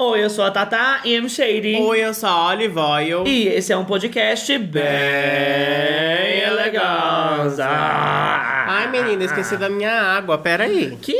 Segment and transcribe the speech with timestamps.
[0.00, 1.28] Oi, eu sou a Tata M.
[1.28, 1.74] Shady.
[1.74, 3.24] Oi, eu sou a Olive Oil.
[3.26, 4.84] E esse é um podcast bem
[6.46, 7.66] eleganza.
[7.66, 10.38] Ai, menina, esqueci da minha água.
[10.38, 10.96] Pera aí.
[11.02, 11.16] Que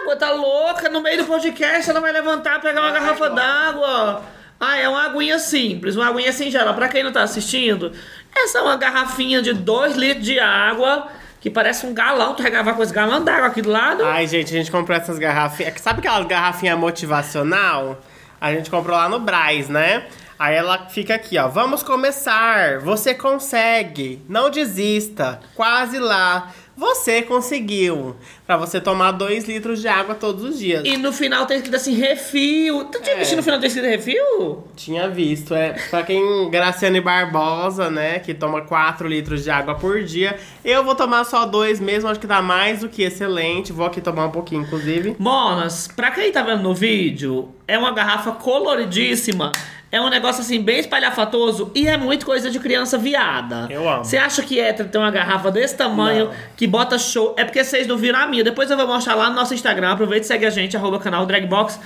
[0.00, 0.14] água?
[0.14, 0.88] Tá louca?
[0.88, 4.22] No meio do podcast ela vai levantar, pegar uma garrafa d'água.
[4.60, 6.72] Ah, é uma aguinha simples, uma aguinha singela.
[6.72, 7.90] Pra quem não tá assistindo,
[8.32, 11.08] essa é uma garrafinha de 2 litros de água
[11.40, 12.34] que parece um galão.
[12.34, 14.04] Tu regava com esse galão d'água aqui do lado.
[14.04, 15.80] Ai, gente, a gente comprou essas garrafinhas.
[15.80, 17.98] Sabe aquelas garrafinhas motivacional?
[18.40, 20.06] A gente comprou lá no Braz, né?
[20.38, 21.48] Aí ela fica aqui, ó.
[21.48, 22.78] Vamos começar.
[22.80, 24.24] Você consegue.
[24.26, 25.38] Não desista.
[25.54, 26.50] Quase lá.
[26.80, 28.16] Você conseguiu.
[28.46, 30.82] Pra você tomar 2 litros de água todos os dias.
[30.86, 32.84] E no final tem escrito assim, refil.
[32.86, 33.18] Tu tinha É.
[33.18, 34.64] visto no final tem escrito refil?
[34.74, 35.74] Tinha visto, é.
[35.90, 36.48] Pra quem.
[36.50, 38.18] Graciane Barbosa, né?
[38.18, 40.38] Que toma 4 litros de água por dia.
[40.64, 43.72] Eu vou tomar só dois mesmo, acho que dá mais do que excelente.
[43.74, 45.14] Vou aqui tomar um pouquinho, inclusive.
[45.18, 49.52] Monas, pra quem tá vendo no vídeo, é uma garrafa coloridíssima.
[49.92, 53.66] É um negócio assim, bem espalhafatoso e é muito coisa de criança viada.
[53.68, 54.04] Eu amo.
[54.04, 56.32] Você acha que é ter uma garrafa desse tamanho Não.
[56.56, 57.34] que bota show?
[57.36, 58.44] É porque vocês não viram a minha.
[58.44, 59.90] Depois eu vou mostrar lá no nosso Instagram.
[59.90, 61.80] Aproveita e segue a gente, arroba canal Dragbox.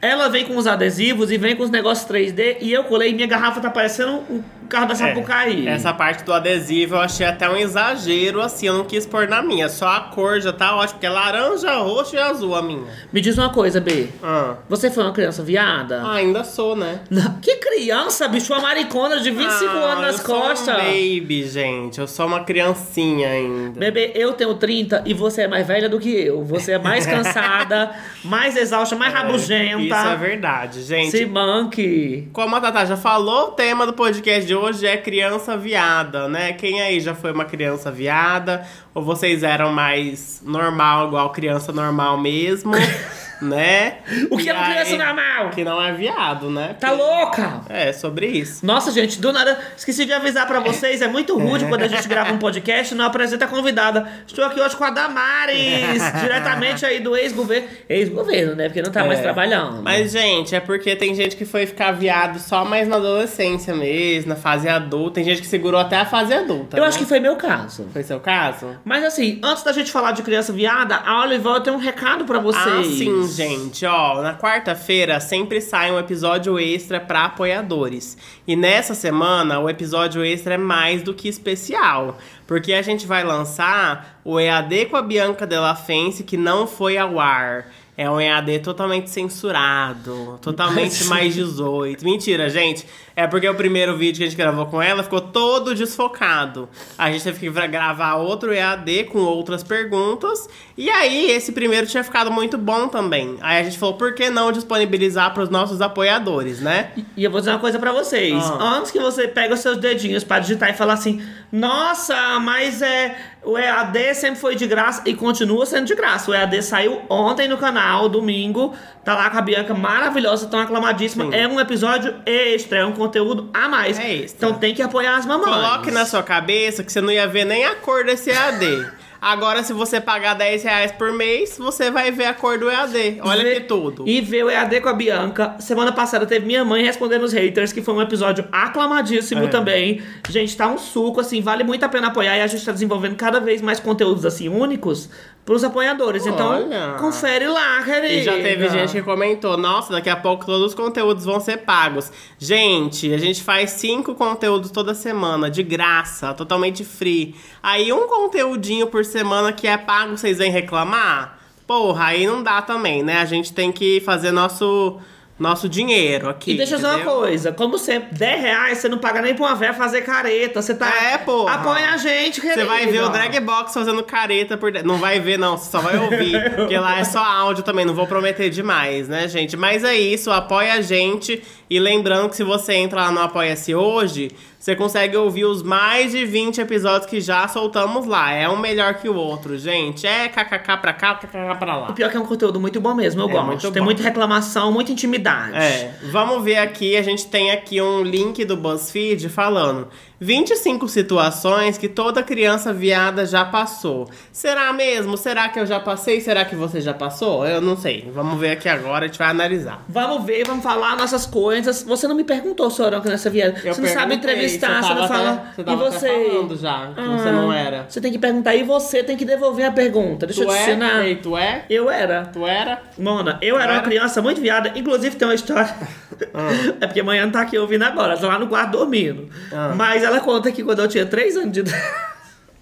[0.00, 2.58] Ela vem com os adesivos e vem com os negócios 3D.
[2.60, 5.66] E eu colei, minha garrafa tá parecendo um carro da Sapucaí.
[5.68, 9.28] É, essa parte do adesivo eu achei até um exagero, assim, eu não quis pôr
[9.28, 9.68] na minha.
[9.68, 12.84] Só a cor já tá ótima, porque é laranja, roxo e azul a minha.
[13.12, 14.08] Me diz uma coisa, B.
[14.22, 16.00] Ah, Você foi uma criança viada?
[16.02, 17.00] Ah, ainda sou, né?
[17.42, 18.52] Que criança, bicho?
[18.52, 20.74] Uma maricona de 25 Ah, anos nas eu sou costas.
[20.74, 21.98] um baby, gente.
[22.00, 23.78] Eu sou uma criancinha ainda.
[23.80, 26.44] Bebê, eu tenho 30 e você é mais velha do que eu.
[26.44, 27.90] Você é mais cansada,
[28.24, 29.82] mais exausta, mais rabugenta.
[29.82, 31.10] Isso é verdade, gente.
[31.10, 32.28] Se manque.
[32.32, 36.52] Como a Tata já falou, o tema do podcast de hoje é criança viada, né?
[36.52, 38.66] Quem aí já foi uma criança viada?
[38.94, 42.72] Ou vocês eram mais normal, igual criança normal mesmo,
[43.42, 43.98] né?
[44.30, 45.50] O que E é uma criança aí- normal?
[45.50, 46.74] Que não é viado, né?
[46.78, 47.62] Tá louca?
[47.68, 48.64] É, sobre isso.
[48.64, 52.06] Nossa, gente, do nada, esqueci de avisar pra vocês, é muito rude quando a gente
[52.08, 54.08] grava um podcast e não apresenta a convidada.
[54.26, 57.68] Estou aqui hoje com a Damares, diretamente aí do ex-governo.
[57.88, 58.68] Ex-governo, né?
[58.68, 59.22] Porque não tá mais É.
[59.22, 59.82] trabalhando.
[59.82, 64.28] Mas, gente, é porque tem gente que foi ficar viado só mais na adolescência mesmo,
[64.30, 65.14] na fase adulta.
[65.14, 66.76] Tem gente que segurou até a fase adulta.
[66.76, 66.88] Eu né?
[66.88, 67.88] acho que foi meu caso.
[67.92, 68.76] Foi seu caso?
[68.84, 72.38] Mas assim, antes da gente falar de criança viada, a Oliver tem um recado pra
[72.38, 72.64] vocês.
[72.66, 73.86] Ah, sim, gente.
[73.86, 78.18] Ó, na quarta-feira sempre sai um episódio extra pra apoiadores.
[78.46, 82.18] E nessa semana o episódio extra é mais do que especial.
[82.46, 86.98] Porque a gente vai lançar o EAD com a Bianca Della Fence, que não foi
[86.98, 87.66] ao ar.
[87.96, 92.04] É um EAD totalmente censurado, totalmente mais 18.
[92.04, 92.86] Mentira, gente.
[93.20, 96.68] É porque o primeiro vídeo que a gente gravou com ela ficou todo desfocado.
[96.96, 100.48] A gente teve que gra- gravar outro EAD com outras perguntas.
[100.76, 103.36] E aí, esse primeiro tinha ficado muito bom também.
[103.42, 106.92] Aí a gente falou, por que não disponibilizar para os nossos apoiadores, né?
[107.16, 108.42] E eu vou dizer uma coisa pra vocês.
[108.42, 108.76] Ah.
[108.78, 113.16] Antes que você pegue os seus dedinhos pra digitar e falar assim: Nossa, mas é.
[113.42, 116.30] O EAD sempre foi de graça e continua sendo de graça.
[116.30, 118.74] O EAD saiu ontem no canal, domingo.
[119.02, 121.24] Tá lá com a Bianca maravilhosa, tão aclamadíssima.
[121.24, 121.30] Sim.
[121.34, 123.09] É um episódio extra, é um conteúdo
[123.52, 123.98] a mais.
[123.98, 124.46] É extra.
[124.48, 125.54] Então tem que apoiar as mamães.
[125.54, 128.86] Coloque na sua cabeça que você não ia ver nem a cor desse EAD.
[129.22, 133.20] Agora, se você pagar 10 reais por mês, você vai ver a cor do EAD.
[133.22, 134.08] Olha Vê- que tudo.
[134.08, 135.56] E ver o EAD com a Bianca.
[135.60, 139.48] Semana passada teve minha mãe respondendo os haters, que foi um episódio aclamadíssimo É.
[139.48, 140.00] também.
[140.26, 142.38] Gente, tá um suco, assim, vale muito a pena apoiar.
[142.38, 145.10] E a gente tá desenvolvendo cada vez mais conteúdos, assim, únicos
[145.50, 146.24] pros apoiadores.
[146.26, 146.94] Então, Olha.
[147.00, 148.14] confere lá, querida.
[148.14, 151.56] E já teve gente que comentou, nossa, daqui a pouco todos os conteúdos vão ser
[151.56, 152.12] pagos.
[152.38, 157.34] Gente, a gente faz cinco conteúdos toda semana, de graça, totalmente free.
[157.60, 161.36] Aí um conteúdinho por semana que é pago, vocês vêm reclamar?
[161.66, 163.20] Porra, aí não dá também, né?
[163.20, 165.00] A gente tem que fazer nosso,
[165.40, 166.52] nosso dinheiro aqui.
[166.52, 169.46] E deixa eu dizer uma coisa, como sempre, 10 reais você não paga nem pra
[169.46, 170.60] uma véia fazer careta.
[170.60, 170.86] Você tá.
[170.86, 171.54] É, porra.
[171.54, 172.60] Apoia a gente, querida.
[172.60, 174.70] Você vai ver o drag box fazendo careta por.
[174.84, 176.38] Não vai ver, não, você só vai ouvir.
[176.54, 179.56] porque lá é só áudio também, não vou prometer demais, né, gente?
[179.56, 181.42] Mas é isso, apoia a gente.
[181.70, 186.12] E lembrando que se você entra lá no Apoia-se hoje, você consegue ouvir os mais
[186.12, 188.30] de 20 episódios que já soltamos lá.
[188.30, 190.06] É um melhor que o outro, gente.
[190.06, 191.88] É kkk pra cá, kkk pra lá.
[191.88, 193.46] O pior é que é um conteúdo muito bom mesmo, eu É, gosto.
[193.46, 193.84] muito Tem bom.
[193.86, 195.56] muita reclamação, muita intimidade.
[195.56, 199.88] É, vamos ver aqui, a gente tem aqui um link do BuzzFeed falando
[200.20, 204.08] 25 situações que toda criança viada já passou.
[204.30, 205.16] Será mesmo?
[205.16, 206.20] Será que eu já passei?
[206.20, 207.46] Será que você já passou?
[207.46, 208.10] Eu não sei.
[208.14, 209.82] Vamos ver aqui agora, a gente vai analisar.
[209.88, 211.82] Vamos ver, vamos falar nossas coisas.
[211.84, 213.56] Você não me perguntou, Soronca, nessa viagem.
[213.64, 214.14] Eu Você não sabe
[214.44, 215.52] está, você não fala.
[215.56, 216.08] Você e até você?
[216.08, 217.86] falando já, que você não era.
[217.88, 220.26] Você tem que perguntar e você tem que devolver a pergunta.
[220.26, 220.62] Deixa Tu eu te é?
[220.62, 221.04] ensinar.
[221.06, 221.64] Ei, tu é?
[221.70, 222.26] Eu era.
[222.26, 222.82] Tu era?
[222.98, 223.82] Mona, eu era uma Era?
[223.88, 224.70] criança muito viada.
[224.74, 225.74] Inclusive tem uma história.
[226.80, 229.28] é porque amanhã não tá aqui ouvindo agora, tá lá no quarto dormindo.
[229.52, 229.72] Ah.
[229.74, 231.84] Mas ela conta que quando eu tinha 3 anos de idade.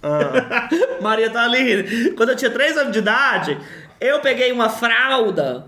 [0.02, 0.68] Ah.
[1.00, 2.12] Maria tá ali.
[2.12, 3.58] Quando eu tinha 3 anos de idade,
[4.00, 5.66] eu peguei uma fralda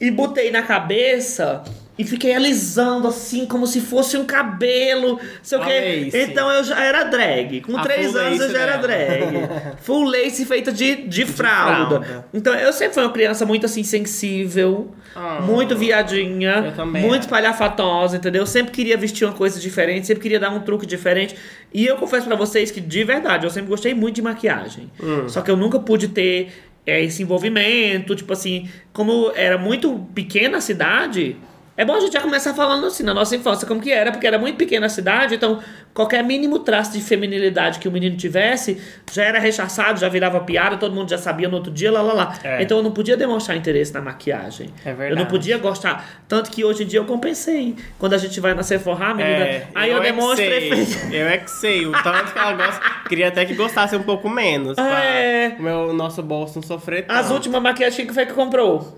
[0.00, 1.62] e botei na cabeça.
[1.98, 5.18] E fiquei alisando assim, como se fosse um cabelo.
[5.42, 6.08] Sei o quê.
[6.14, 7.60] Então eu já era drag.
[7.62, 9.48] Com A 3 full anos eu já era drag.
[9.82, 12.00] Full lace feita de, de, fralda.
[12.00, 12.26] fralda.
[12.32, 15.40] Então eu sempre fui uma criança muito assim, sensível, Ah.
[15.42, 17.20] muito viadinha, Eu também muito era.
[17.24, 18.42] espalhafatosa, entendeu?
[18.42, 21.34] Eu sempre queria vestir uma coisa diferente, sempre queria dar um truque diferente.
[21.74, 24.90] E eu confesso pra vocês que, de verdade, eu sempre gostei muito de maquiagem.
[25.02, 25.28] Hum.
[25.28, 26.52] Só que eu nunca pude ter
[26.86, 31.36] é, esse envolvimento, tipo assim, como era muito pequena a cidade.
[31.78, 34.26] É bom a gente já começar falando assim, na nossa infância, como que era, porque
[34.26, 35.60] era muito pequena a cidade, então
[35.94, 38.82] qualquer mínimo traço de feminilidade que o menino tivesse
[39.12, 42.12] já era rechaçado, já virava piada, todo mundo já sabia no outro dia, lá lá
[42.12, 42.34] lá.
[42.42, 42.60] É.
[42.64, 44.70] Então eu não podia demonstrar interesse na maquiagem.
[44.84, 45.20] É Eu verdade.
[45.22, 46.24] não podia gostar.
[46.26, 47.76] Tanto que hoje em dia eu compensei.
[47.96, 50.44] Quando a gente vai na Sephora, menina, É, aí eu, é que demonstro.
[51.12, 51.86] Eu é que sei.
[51.86, 52.80] O tanto que ela gosta.
[53.08, 54.74] Queria até que gostasse um pouco menos.
[54.74, 55.54] pra É.
[55.56, 57.16] o meu, nosso bolso não sofrer tanto.
[57.16, 58.94] As últimas maquiagens que foi que comprou.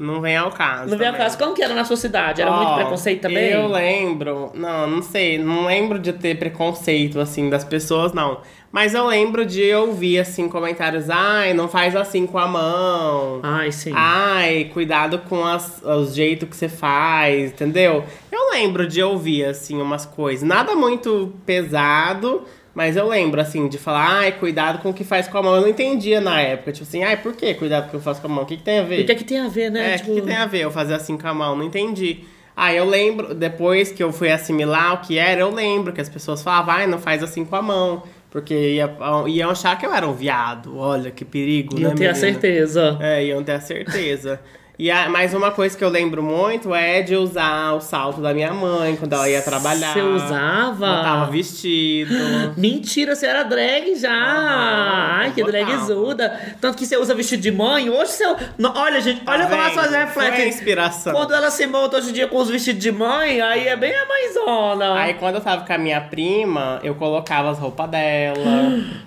[0.00, 0.90] Não vem ao caso.
[0.90, 1.26] Não veio a também.
[1.26, 1.36] caso.
[1.36, 2.40] Como que era na sua cidade?
[2.40, 3.50] Era muito Ó, preconceito também?
[3.50, 4.50] Eu lembro.
[4.54, 5.36] Não, não sei.
[5.36, 8.40] Não lembro de ter preconceito, assim, das pessoas, não.
[8.72, 11.10] Mas eu lembro de ouvir, assim, comentários.
[11.10, 13.40] Ai, não faz assim com a mão.
[13.42, 13.92] Ai, sim.
[13.94, 18.02] Ai, cuidado com as, os jeitos que você faz, entendeu?
[18.32, 20.48] Eu lembro de ouvir, assim, umas coisas.
[20.48, 22.44] Nada muito pesado,
[22.74, 25.54] mas eu lembro, assim, de falar, ai, cuidado com o que faz com a mão.
[25.56, 26.72] Eu não entendia na época.
[26.72, 28.44] Tipo assim, ai, por que cuidado com o que eu faço com a mão?
[28.44, 29.02] O que, que tem a ver?
[29.02, 29.92] O que é que tem a ver, né?
[29.92, 31.56] É, o Tipo, que, que tem a ver eu fazer assim com a mão?
[31.56, 32.20] Não entendi.
[32.56, 36.08] Ah, eu lembro, depois que eu fui assimilar o que era, eu lembro que as
[36.08, 38.02] pessoas falavam, ai, não faz assim com a mão.
[38.30, 38.88] Porque ia,
[39.26, 40.78] iam achar que eu era um viado.
[40.78, 42.14] Olha, que perigo, Eu né, tenho a menina?
[42.14, 42.96] certeza.
[43.00, 44.40] É, iam ter a certeza.
[44.82, 48.32] E a, mais uma coisa que eu lembro muito é de usar o salto da
[48.32, 49.92] minha mãe quando ela ia trabalhar.
[49.92, 50.86] Você usava?
[50.86, 52.14] Botava vestido.
[52.56, 54.10] Mentira, você era drag já!
[54.10, 55.64] Aham, Ai, que botava.
[55.66, 56.40] dragzuda!
[56.62, 57.90] Tanto que você usa vestido de mãe.
[57.90, 58.24] Hoje você.
[58.56, 59.82] Não, olha, gente, olha Tá como as vendo?
[59.82, 60.48] pessoas Foi a refletem.
[60.48, 61.12] inspiração.
[61.12, 63.92] Quando ela se monta hoje em dia com os vestidos de mãe, aí é bem
[63.94, 64.94] a mãezona.
[64.94, 68.34] Aí quando eu tava com a minha prima, eu colocava as roupas dela.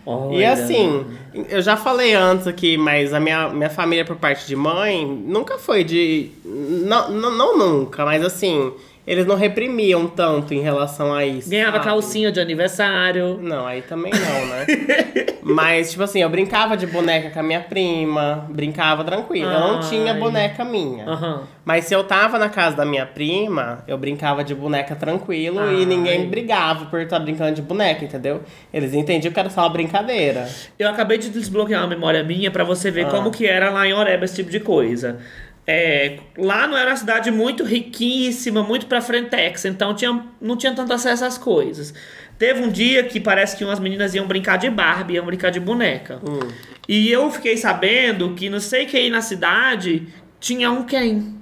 [0.34, 1.06] E assim,
[1.50, 5.58] eu já falei antes aqui, mas a minha, minha família por parte de mãe nunca
[5.64, 6.30] foi de.
[6.46, 8.72] Não, não, nunca, mas assim,
[9.06, 11.50] eles não reprimiam tanto em relação a isso.
[11.50, 11.86] Ganhava sabe?
[11.86, 13.40] calcinha de aniversário.
[13.42, 14.66] Não, aí também não, né?
[15.46, 19.52] Mas, tipo assim, eu brincava de boneca com a minha prima, brincava tranquilo.
[19.52, 20.18] Eu não tinha Ai.
[20.18, 21.06] boneca minha.
[21.06, 21.44] Aham.
[21.66, 25.82] Mas se eu tava na casa da minha prima, eu brincava de boneca tranquilo Ai.
[25.82, 28.42] e ninguém brigava por estar brincando de boneca, entendeu?
[28.74, 30.48] Eles entendiam que era só uma brincadeira.
[30.80, 33.10] Eu acabei de desbloquear uma memória minha pra você ver Ah.
[33.10, 35.18] como que era lá em Oreba esse tipo de coisa.
[35.66, 40.74] É, lá não era uma cidade muito riquíssima, muito pra frentex, então tinha, não tinha
[40.74, 41.94] tanto acesso às coisas.
[42.38, 45.60] Teve um dia que parece que umas meninas iam brincar de Barbie, iam brincar de
[45.62, 46.20] boneca.
[46.22, 46.40] Hum.
[46.88, 50.08] E eu fiquei sabendo que não sei quem na cidade
[50.40, 51.42] tinha um quem.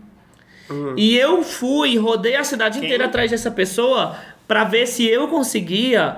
[0.95, 2.87] E eu fui, rodei a cidade Quem?
[2.87, 4.15] inteira atrás dessa pessoa
[4.47, 6.17] pra ver se eu conseguia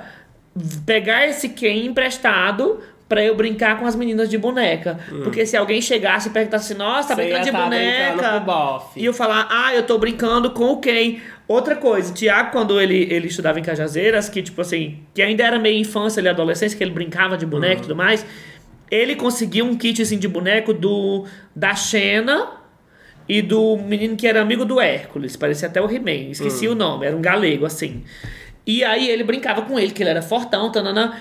[0.85, 4.97] pegar esse quem emprestado pra eu brincar com as meninas de boneca.
[5.23, 7.17] Porque se alguém chegasse e perguntasse assim, nossa, tá Hum.
[7.17, 8.29] Você brincando de tá brincando boneca.
[8.31, 8.99] com o bofe.
[8.99, 11.17] E eu falar, ah, eu tô brincando com o Ken.
[11.47, 15.43] Outra coisa, o Tiago, quando ele, ele estudava em Cajazeiras, que tipo assim, que ainda
[15.43, 17.79] era meio infância ali, adolescência, que ele brincava de boneco Uhum.
[17.79, 18.25] e tudo mais,
[18.89, 22.51] ele conseguiu um kit assim, de boneco do da Xena
[23.27, 26.73] e do menino que era amigo do Hércules, parecia até o He-Man, esqueci Uhum.
[26.73, 28.03] o nome, era um galego assim.
[28.65, 31.13] E aí ele brincava com ele, que ele era fortão, tananã.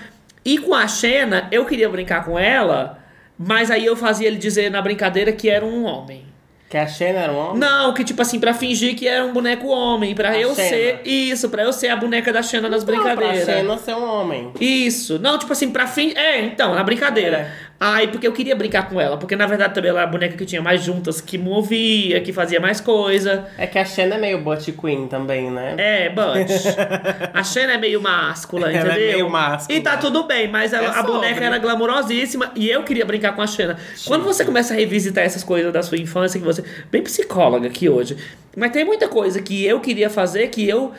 [0.45, 2.99] E com a Xena, eu queria brincar com ela,
[3.37, 6.25] mas aí eu fazia ele dizer na brincadeira que era um homem.
[6.69, 7.59] Que a Xena era um homem?
[7.59, 10.67] Não, que tipo assim, pra fingir que era um boneco homem, pra A eu Xena.
[10.69, 11.01] ser.
[11.05, 13.45] Isso, pra eu ser a boneca da Xena nas Não, pra brincadeiras.
[13.45, 14.51] Xena ser um homem.
[14.59, 15.19] Isso.
[15.19, 16.13] Não, tipo assim, pra fim.
[16.15, 17.37] É, então, na brincadeira.
[17.37, 17.51] É.
[17.85, 19.17] Aí, porque eu queria brincar com ela.
[19.17, 22.31] Porque na verdade também ela era a boneca que tinha mais juntas, que movia, que
[22.31, 23.45] fazia mais coisa.
[23.57, 25.75] É que a Xena é meio Butch Queen também, né?
[25.77, 26.47] É, but.
[27.33, 29.11] a Xena é meio máscula, Ela é entendeu?
[29.17, 29.77] meio máscula.
[29.77, 33.35] E tá tudo bem, mas ela- É a boneca era glamurosíssima e eu queria brincar
[33.35, 33.77] com a Xena.
[34.05, 36.63] Quando você começa a revisitar essas coisas da sua infância, que você.
[36.89, 38.15] Bem psicóloga aqui hoje.
[38.55, 40.93] Mas tem muita coisa que eu queria fazer que eu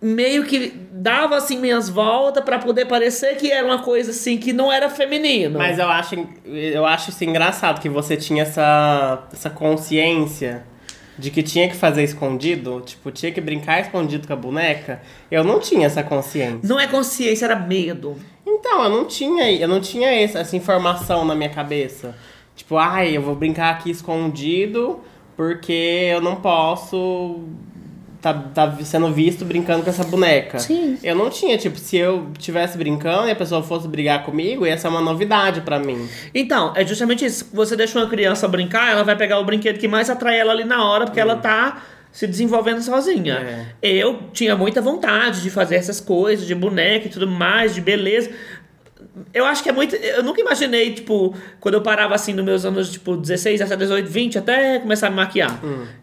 [0.00, 4.52] meio que dava assim minhas voltas pra poder parecer que era uma coisa assim que
[4.52, 5.58] não era feminino.
[5.58, 10.64] Mas eu acho, eu acho isso engraçado que você tinha essa, essa consciência
[11.18, 15.00] de que tinha que fazer escondido, tipo, tinha que brincar escondido com a boneca,
[15.30, 16.60] eu não tinha essa consciência.
[16.62, 18.16] Não é consciência, era medo.
[18.46, 22.14] Então, eu não tinha, eu não tinha essa, essa informação na minha cabeça.
[22.54, 25.00] Tipo, ai, eu vou brincar aqui escondido
[25.36, 27.44] porque eu não posso
[28.26, 28.34] tá,
[28.66, 30.58] tá sendo visto brincando com essa boneca.
[30.58, 30.98] Sim.
[31.02, 34.76] Eu não tinha, tipo, se eu tivesse brincando e a pessoa fosse brigar comigo, ia
[34.76, 36.08] ser uma novidade pra mim.
[36.34, 37.48] Então, é justamente isso.
[37.52, 40.64] Você deixa uma criança brincar, ela vai pegar o brinquedo que mais atrai ela ali
[40.64, 43.66] na hora, porque ela tá se desenvolvendo sozinha.
[43.82, 48.30] Eu tinha muita vontade de fazer essas coisas, de boneca e tudo mais, de beleza.
[49.32, 49.96] Eu acho que é muito.
[49.96, 54.08] Eu nunca imaginei, tipo, quando eu parava assim nos meus anos, tipo, 16, 17, 18,
[54.08, 55.58] 20, até começar a me maquiar.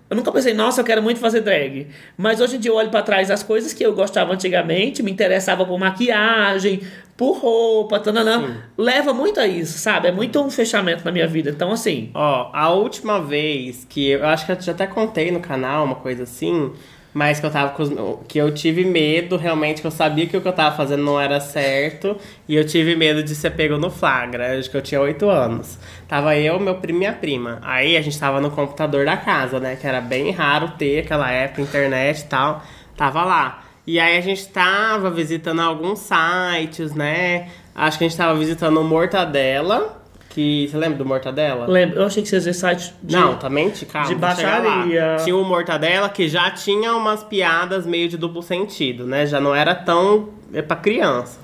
[0.09, 1.87] Eu nunca pensei, nossa, eu quero muito fazer drag.
[2.17, 5.11] Mas hoje em dia eu olho pra trás as coisas que eu gostava antigamente, me
[5.11, 6.81] interessava por maquiagem,
[7.15, 8.63] por roupa, tananã.
[8.77, 10.07] Leva muito a isso, sabe?
[10.07, 11.49] É muito um fechamento na minha vida.
[11.49, 12.09] Então, assim.
[12.13, 15.95] Ó, a última vez que eu acho que eu já até contei no canal uma
[15.95, 16.71] coisa assim,
[17.13, 17.89] mas que eu tava os,
[18.27, 21.19] que eu tive medo realmente que eu sabia que o que eu tava fazendo não
[21.19, 22.17] era certo
[22.47, 25.77] e eu tive medo de ser pego no flagra, acho que eu tinha 8 anos.
[26.07, 27.59] Tava eu, meu primo e minha prima.
[27.61, 31.31] Aí a gente tava no computador da casa, né, que era bem raro ter aquela
[31.31, 32.63] época internet e tal.
[32.97, 33.63] Tava lá.
[33.85, 37.49] E aí a gente tava visitando alguns sites, né?
[37.75, 40.02] Acho que a gente tava visitando o Mortadela,
[40.33, 41.67] que você lembra do Mortadela?
[41.67, 41.99] Lembra?
[41.99, 43.15] Eu achei que vocês iam site de...
[43.15, 45.17] Não, também te calma, de baixaria.
[45.23, 49.27] Tinha o Mortadela que já tinha umas piadas meio de duplo sentido, né?
[49.27, 51.39] Já não era tão é pra criança.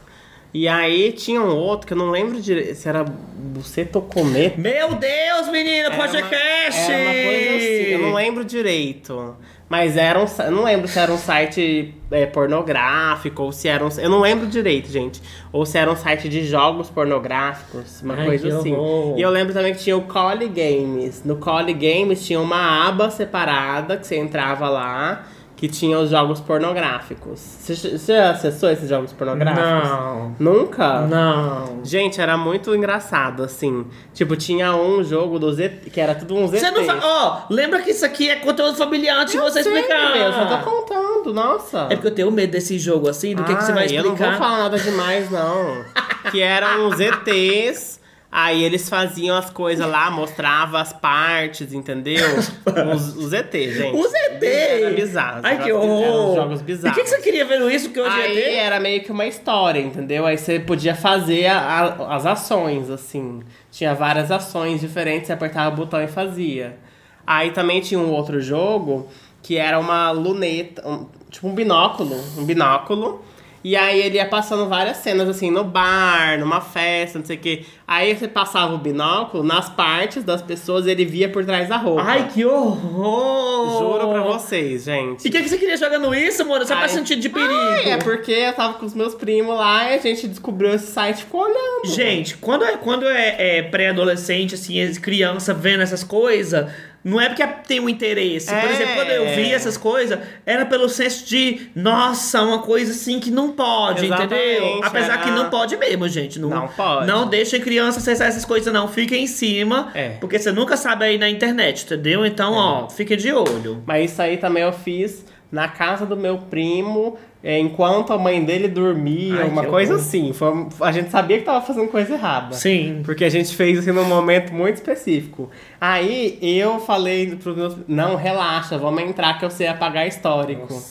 [0.53, 4.59] E aí tinha um outro que eu não lembro direito se era Buceta ou Cometa.
[4.59, 6.91] Meu Deus, menino, Era uma- podcast!
[6.91, 9.35] Era uma coisa assim, eu não lembro direito.
[9.69, 13.85] Mas era um, eu não lembro se era um site é, pornográfico ou se era
[13.85, 15.21] um, eu não lembro direito, gente.
[15.51, 18.73] Ou se era um site de jogos pornográficos, uma Ai, coisa assim.
[18.73, 19.19] horror.
[19.19, 21.23] E eu lembro também que tinha o Call Games.
[21.23, 25.27] No Call Games tinha uma aba separada que você entrava lá
[25.59, 27.41] que tinha os jogos pornográficos.
[27.59, 29.89] Você, já acessou esses jogos pornográficos?
[29.89, 30.35] Não.
[30.39, 31.01] Nunca?
[31.01, 31.81] Não.
[31.83, 33.85] Gente, era muito engraçado, assim.
[34.13, 36.59] Tipo, tinha um jogo do Z que era tudo um ZT.
[36.59, 36.99] Você não fa...
[37.03, 40.15] Ó, lembra que isso aqui é conteúdo familiar antes de você Sei, explicar.
[40.15, 41.87] Eu só tô contando, nossa.
[41.89, 44.03] É porque eu tenho medo desse jogo assim, do que, que você vai Ai, Eu
[44.05, 44.37] não explicar.
[44.37, 45.83] vou falar nata demais, não.
[46.31, 47.98] que eram os ETs.
[48.31, 52.23] Aí eles faziam as coisas lá, mostrava as partes, entendeu?
[52.95, 53.97] Os, os ET, gente.
[53.97, 54.43] Os ET!
[54.43, 55.39] Era bizarro.
[55.41, 56.35] Ai, que horror!
[56.35, 56.95] jogos E bizarros.
[56.95, 57.89] o que, que você queria vendo isso?
[57.89, 58.65] Que hoje Aí é ET?
[58.67, 60.27] era meio que uma história, entendeu?
[60.27, 63.41] Aí você podia fazer a- a- as ações, assim.
[63.71, 66.77] Tinha várias ações diferentes, você apertava o botão e fazia.
[67.25, 69.07] Aí também tinha um outro jogo
[69.41, 73.25] que era uma luneta, um- tipo um binóculo, um binóculo.
[73.63, 77.39] E aí ele ia passando várias cenas, assim, no bar, numa festa, não sei o
[77.39, 77.65] quê.
[77.87, 81.75] Aí você passava o binóculo nas partes das pessoas e ele via por trás da
[81.75, 82.03] roupa.
[82.05, 83.79] Ai, que horror!
[83.79, 85.25] Juro pra vocês, gente.
[85.25, 86.65] E o que, que você queria jogando isso, mano?
[86.65, 86.89] Só pra Ai.
[86.89, 87.53] sentir de perigo.
[87.53, 90.87] Ai, é porque eu tava com os meus primos lá e a gente descobriu esse
[90.87, 91.93] site e ficou olhando.
[91.93, 96.71] Gente, quando é, quando é, é pré-adolescente, assim, é criança vendo essas coisas,
[97.03, 98.47] não é porque tem um interesse.
[98.47, 98.71] Por É.
[98.73, 103.31] exemplo, quando eu vi essas coisas, era pelo senso de, nossa, uma coisa assim que
[103.31, 104.83] não pode, Exatamente, entendeu?
[104.83, 106.39] Apesar que não pode mesmo, gente.
[106.39, 107.07] Não, Não pode.
[107.07, 108.87] Não deixem criança acessar essas coisas, não.
[108.87, 110.09] Fiquem em cima, É.
[110.19, 112.25] porque você nunca sabe aí na internet, entendeu?
[112.25, 113.81] Então, ó, fique de olho.
[113.85, 118.43] Mas isso aí também eu fiz na casa do meu primo, é, enquanto a mãe
[118.43, 120.05] dele dormia, Ai, uma coisa horror.
[120.05, 120.33] assim.
[120.33, 122.53] Foi- a gente sabia que tava fazendo coisa errada.
[122.55, 123.01] Sim.
[123.05, 125.49] Porque a gente fez assim num momento muito específico.
[125.79, 127.77] Aí eu falei pros meus.
[127.87, 130.81] Não, relaxa, vamos entrar que eu sei apagar histórico.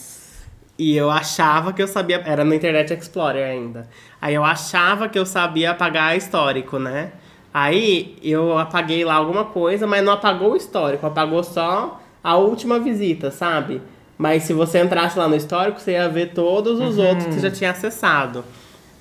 [0.79, 2.23] E eu achava que eu sabia.
[2.25, 3.89] Era no Internet Explorer ainda.
[4.21, 7.13] Aí eu achava que eu sabia apagar histórico, né?
[7.53, 12.79] Aí eu apaguei lá alguma coisa, mas não apagou o histórico, apagou só a última
[12.79, 13.83] visita, sabe?
[14.19, 17.41] Mas se você entrasse lá no histórico, você ia ver todos os outros que você
[17.41, 18.45] já tinha acessado.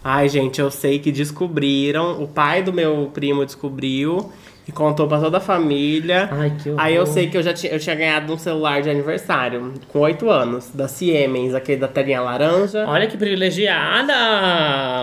[0.03, 2.21] Ai, gente, eu sei que descobriram.
[2.21, 4.31] O pai do meu primo descobriu
[4.67, 6.29] e contou pra toda a família.
[6.31, 6.81] Ai, que horror.
[6.81, 9.99] Aí eu sei que eu já tinha, eu tinha ganhado um celular de aniversário com
[9.99, 12.85] 8 anos, da Siemens, aquele da telinha laranja.
[12.87, 14.13] Olha que privilegiada!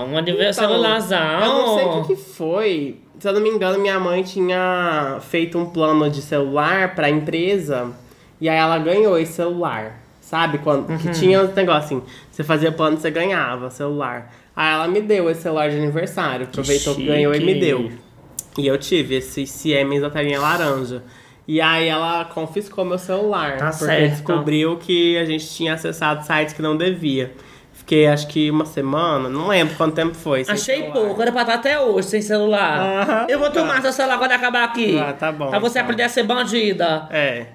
[0.09, 1.41] Um aniversário Então, celularzão.
[1.41, 3.01] Eu não sei o que, que foi.
[3.19, 7.91] Se eu não me engano, minha mãe tinha feito um plano de celular pra empresa
[8.41, 10.04] e aí ela ganhou esse celular.
[10.35, 10.59] Sabe?
[10.59, 10.99] Quando, Uhum.
[10.99, 14.33] Que tinha um negócio assim: você fazia plano, você ganhava celular.
[14.57, 16.47] Aí ela me deu esse celular de aniversário.
[16.47, 17.93] Aproveitou que ganhou e me deu.
[18.59, 21.05] E eu tive esse Siemens da telinha laranja.
[21.47, 23.59] E aí ela confiscou meu celular.
[23.59, 24.11] Tá porque certo.
[24.11, 27.33] descobriu que a gente tinha acessado sites que não devia.
[27.73, 30.43] Fiquei acho que uma semana, não lembro quanto tempo foi.
[30.45, 30.93] sem Achei celular.
[30.95, 32.79] pouco, era pra estar até hoje sem celular.
[32.81, 33.27] Aham.
[33.29, 34.99] eu vou tomar seu celular quando acabar aqui.
[34.99, 35.83] Ah, tá bom, Pra você então.
[35.83, 37.07] aprender a ser bandida.
[37.11, 37.47] É.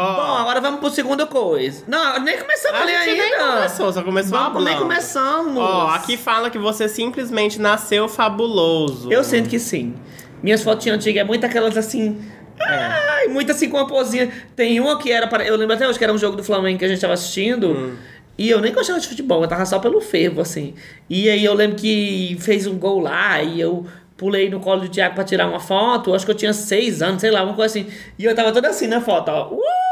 [0.00, 0.14] Ó.
[0.14, 1.82] Bom, agora vamos pro segundo coisa.
[1.88, 3.52] Não, nem começamos A a ler gente nem ainda.
[3.54, 5.58] começou, só começou Vamos, nem começamos.
[5.60, 9.10] Ó, aqui fala que você simplesmente nasceu fabuloso.
[9.12, 9.96] Eu sinto que sim.
[10.40, 12.16] Minhas fotinhas antigas é muito aquelas assim.
[12.60, 14.30] Ai, muito assim com uma posinha.
[14.54, 15.44] Tem uma que era para.
[15.44, 17.70] Eu lembro até hoje que era um jogo do Flamengo que a gente tava assistindo.
[17.70, 17.96] Hum.
[18.38, 20.74] E eu nem gostava de futebol, eu tava só pelo fervo, assim.
[21.10, 23.84] E aí eu lembro que fez um gol lá e eu
[24.16, 26.14] pulei no colo do Thiago pra tirar uma foto.
[26.14, 27.90] Acho que eu tinha seis anos, sei lá, uma coisa assim.
[28.16, 29.48] E eu tava toda assim na foto, ó.
[29.48, 29.87] Uh!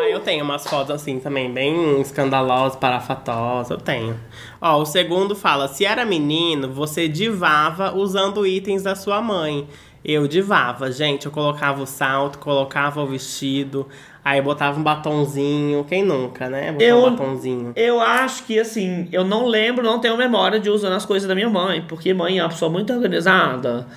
[0.00, 4.16] Ah, eu tenho umas fotos assim também, bem escandalosas, parafatosas, eu tenho.
[4.60, 9.66] Ó, o segundo fala: se era menino, você divava usando itens da sua mãe.
[10.04, 11.26] Eu divava, gente.
[11.26, 13.86] Eu colocava o salto, colocava o vestido,
[14.24, 15.84] aí botava um batonzinho.
[15.88, 16.70] Quem nunca, né?
[16.72, 17.72] Botar Eu- um batonzinho.
[17.74, 21.34] Eu acho que, assim, eu não lembro, não tenho memória de usando as coisas da
[21.34, 23.88] minha mãe, porque mãe é uma pessoa muito organizada.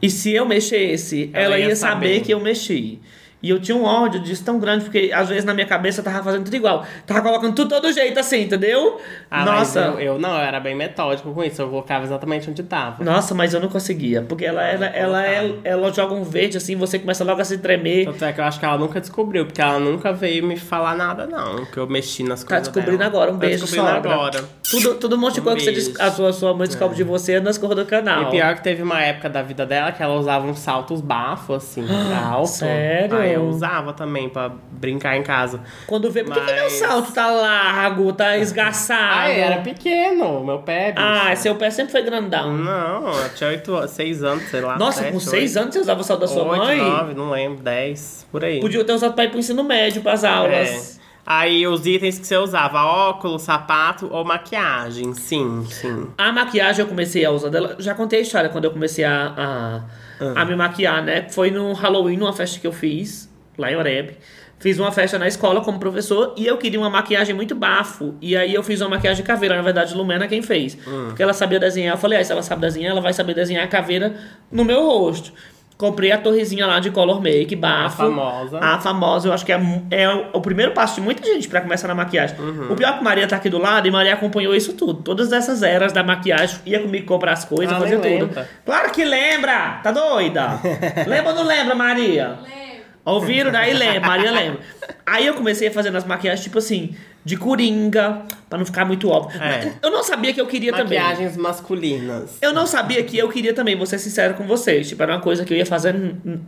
[0.00, 2.20] E se eu mexesse, ela, Ela ia ia saber.
[2.22, 2.98] que eu mexi.
[3.42, 6.04] E eu tinha um ódio disso tão grande, porque às vezes na minha cabeça eu
[6.04, 6.84] tava fazendo tudo igual.
[7.06, 9.00] Tava colocando tudo todo jeito, assim, entendeu?
[9.30, 9.80] Ah, Nossa.
[9.80, 11.60] eu, eu não, eu era bem metódico com isso.
[11.60, 13.02] Eu colocava exatamente onde tava.
[13.02, 14.22] Nossa, mas eu não conseguia.
[14.22, 17.58] Porque ela, ela, ela, é- ela joga um verde assim, você começa logo a se
[17.58, 18.04] tremer.
[18.06, 20.94] Tanto é que eu acho que ela nunca descobriu, porque ela nunca veio me falar
[20.94, 21.64] nada, não.
[21.66, 22.68] Que eu mexi nas Tá coisas.
[22.68, 23.10] descobrindo dela.
[23.10, 23.30] agora.
[23.30, 24.12] Um Tá beijo, descobrindo sogra.
[24.14, 24.44] agora.
[24.70, 26.02] Tudo, tudo um monte de Um coisa que você beijo.
[26.02, 28.22] a sua, sua mãe descobre de você nas cores do canal.
[28.28, 31.56] E pior que teve uma época da vida dela que ela usava uns saltos bafos,
[31.56, 31.84] assim,
[32.24, 32.48] alto.
[32.48, 33.16] sério?
[33.18, 35.60] Aí eu usava também pra brincar em casa.
[35.86, 39.02] Quando vê, por que, que meu Mas- salto tá largo, tá esgaçado?
[39.02, 41.04] Ah, era pequeno, meu pé, bicho.
[41.06, 42.52] Ah, seu pé sempre foi grandão.
[42.52, 44.78] Não, eu tinha 8, 6 anos, sei lá.
[44.78, 46.78] Nossa, sete, com seis oito, anos você usava o salto da sua oito, mãe?
[46.78, 48.60] nove, não lembro, 10, por aí.
[48.60, 50.98] Podia ter usado pra ir pro ensino médio, pras aulas.
[50.98, 51.02] É.
[51.24, 56.08] Aí os itens que você usava, óculos, sapato ou maquiagem, sim, sim.
[56.18, 57.76] A maquiagem eu comecei a usar dela.
[57.78, 59.80] Já contei a história quando eu comecei a, a,
[60.22, 60.42] Ah.
[60.42, 61.26] a me maquiar, né?
[61.28, 64.16] Foi no Halloween, numa festa que eu fiz, lá em Oreb.
[64.62, 68.14] Fiz uma festa na escola como professor e eu queria uma maquiagem muito bafo.
[68.22, 69.56] E aí eu fiz uma maquiagem de caveira.
[69.56, 70.78] Na verdade, Lumena é quem fez.
[70.86, 71.06] Hum.
[71.08, 71.94] Porque ela sabia desenhar.
[71.94, 74.14] Eu falei, ah, se ela sabe desenhar, ela vai saber desenhar a caveira
[74.52, 75.32] no meu rosto.
[75.76, 78.02] Comprei a torrezinha lá de color make, bafo.
[78.02, 78.58] A famosa.
[78.60, 79.60] A famosa, eu acho que é,
[79.90, 82.38] é o, o primeiro passo de muita gente pra começar na maquiagem.
[82.38, 82.72] Uhum.
[82.72, 85.02] O pior é que Maria tá aqui do lado e Maria acompanhou isso tudo.
[85.02, 88.04] Todas essas eras da maquiagem, ia comigo comprar as coisas, Ah, fazer tudo.
[88.08, 88.48] lembra.
[88.64, 89.80] Claro que lembra!
[89.82, 90.60] Tá doida?
[91.06, 92.38] lembra ou não lembra, Maria?
[92.42, 92.61] Lembro.
[93.04, 93.50] Ouviram?
[93.50, 94.60] Daí lembra, Maria lembra.
[95.04, 99.08] Aí eu comecei a fazer nas maquiagens, tipo assim, de coringa, pra não ficar muito
[99.08, 99.40] óbvio.
[99.42, 99.72] É.
[99.82, 100.98] Eu não sabia que eu queria também.
[100.98, 102.38] Maquiagens masculinas.
[102.40, 104.88] Eu não sabia que eu queria também, vou ser sincero com vocês.
[104.88, 105.94] Tipo, era uma coisa que eu ia fazer.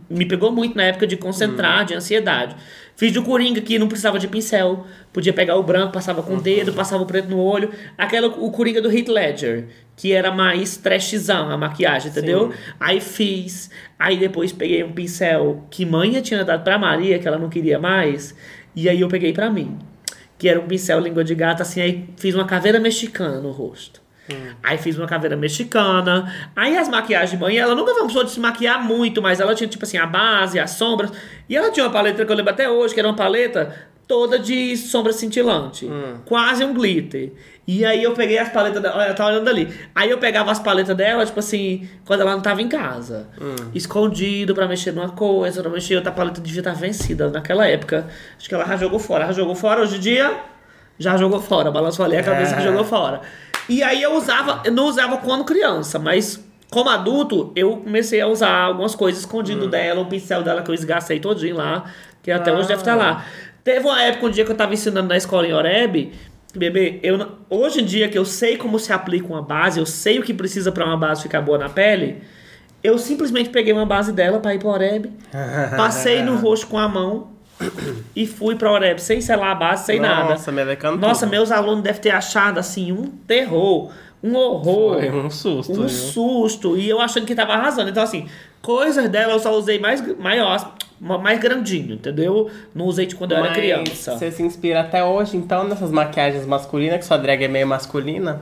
[0.09, 2.55] Me pegou muito na época de concentrar, de ansiedade.
[2.95, 4.85] Fiz do Coringa que não precisava de pincel.
[5.11, 7.71] Podia pegar o branco, passava com o dedo, passava o preto no olho.
[7.97, 12.53] Aquela, o Coringa do Heath Ledger, que era mais trashzão a maquiagem, entendeu?
[12.79, 13.69] Aí fiz.
[13.97, 17.79] Aí depois peguei um pincel que mãe tinha dado pra Maria, que ela não queria
[17.79, 18.35] mais.
[18.75, 19.77] E aí eu peguei pra mim.
[20.37, 24.01] Que era um pincel língua de gato, assim, aí fiz uma caveira mexicana no rosto.
[24.61, 26.33] Aí fiz uma caveira mexicana.
[26.55, 29.39] Aí as maquiagens de mãe, ela nunca foi uma pessoa de se maquiar muito, mas
[29.39, 31.11] ela tinha, tipo assim, a base, as sombras.
[31.47, 33.73] E ela tinha uma paleta que eu lembro até hoje, que era uma paleta
[34.07, 35.87] toda de sombra cintilante.
[36.25, 37.31] Quase um glitter.
[37.67, 38.95] E aí eu peguei as paletas dela.
[38.95, 39.73] Olha, ela tá olhando ali.
[39.95, 43.27] Aí eu pegava as paletas dela, tipo assim, quando ela não tava em casa.
[43.73, 45.95] Escondido pra mexer numa coisa, pra mexer.
[45.95, 48.07] Outra paleta devia estar vencida naquela época.
[48.37, 49.25] Acho que ela já jogou fora.
[49.27, 50.31] Já jogou fora hoje em dia.
[50.99, 51.71] Já jogou fora.
[51.71, 52.65] Balançou ali a cabeça que É.
[52.65, 53.21] jogou fora.
[53.67, 58.27] E aí eu usava, eu não usava quando criança, mas como adulto, eu comecei a
[58.27, 61.85] usar algumas coisas escondido dela, o pincel dela que eu esgacei todinho lá,
[62.21, 63.25] que até hoje deve estar lá.
[63.63, 66.13] Teve uma época, um dia que eu tava ensinando na escola em Oreb,
[66.59, 70.19] bebê, eu, hoje em dia que eu sei como se aplica uma base, eu sei
[70.19, 72.21] o que precisa pra uma base ficar boa na pele,
[72.83, 75.11] eu simplesmente peguei uma base dela pra ir pra Oreb,
[75.75, 77.35] passei no rosto com a mão
[78.15, 80.31] e fui pra Oreb, sem selar a base, sem nada.
[80.31, 83.91] Nossa, melecando Nossa, meus alunos devem ter achado assim um terror,
[84.23, 85.89] um horror, Foi um susto, um viu?
[85.89, 86.77] susto.
[86.77, 87.89] E eu achando que tava arrasando.
[87.89, 88.27] Então, assim,
[88.61, 92.49] coisas dela eu só usei mais maior, mais grandinho, entendeu?
[92.73, 94.17] Não usei de quando eu era Mas criança.
[94.17, 98.41] Você se inspira até hoje, então, nessas maquiagens masculinas, que sua drag é meio masculina?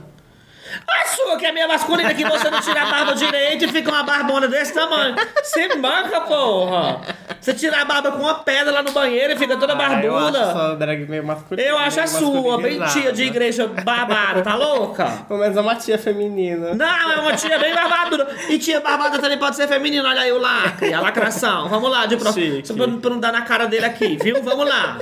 [0.88, 3.90] A sua, que é meio masculina, que você não tira a barba direito e fica
[3.90, 5.14] uma barbona desse tamanho.
[5.42, 7.00] Você manca, porra.
[7.40, 10.16] Você tira a barba com uma pedra lá no banheiro e fica toda Ah, eu
[10.16, 10.76] acho barbuda.
[10.76, 11.68] drag meio masculina.
[11.68, 15.04] Eu acho a sua, bem tia de igreja barbada, tá louca?
[15.28, 16.74] Pelo menos é uma tia feminina.
[16.74, 18.28] Não, é uma tia bem barbada.
[18.48, 20.08] E tia barbada também pode ser feminina.
[20.08, 21.68] Olha aí o lacre, a lacração.
[21.68, 22.32] Vamos lá, de pro...
[22.32, 22.66] Chique.
[22.66, 24.42] Só pra, não- pra não dar na cara dele aqui, viu?
[24.42, 24.98] Vamos lá.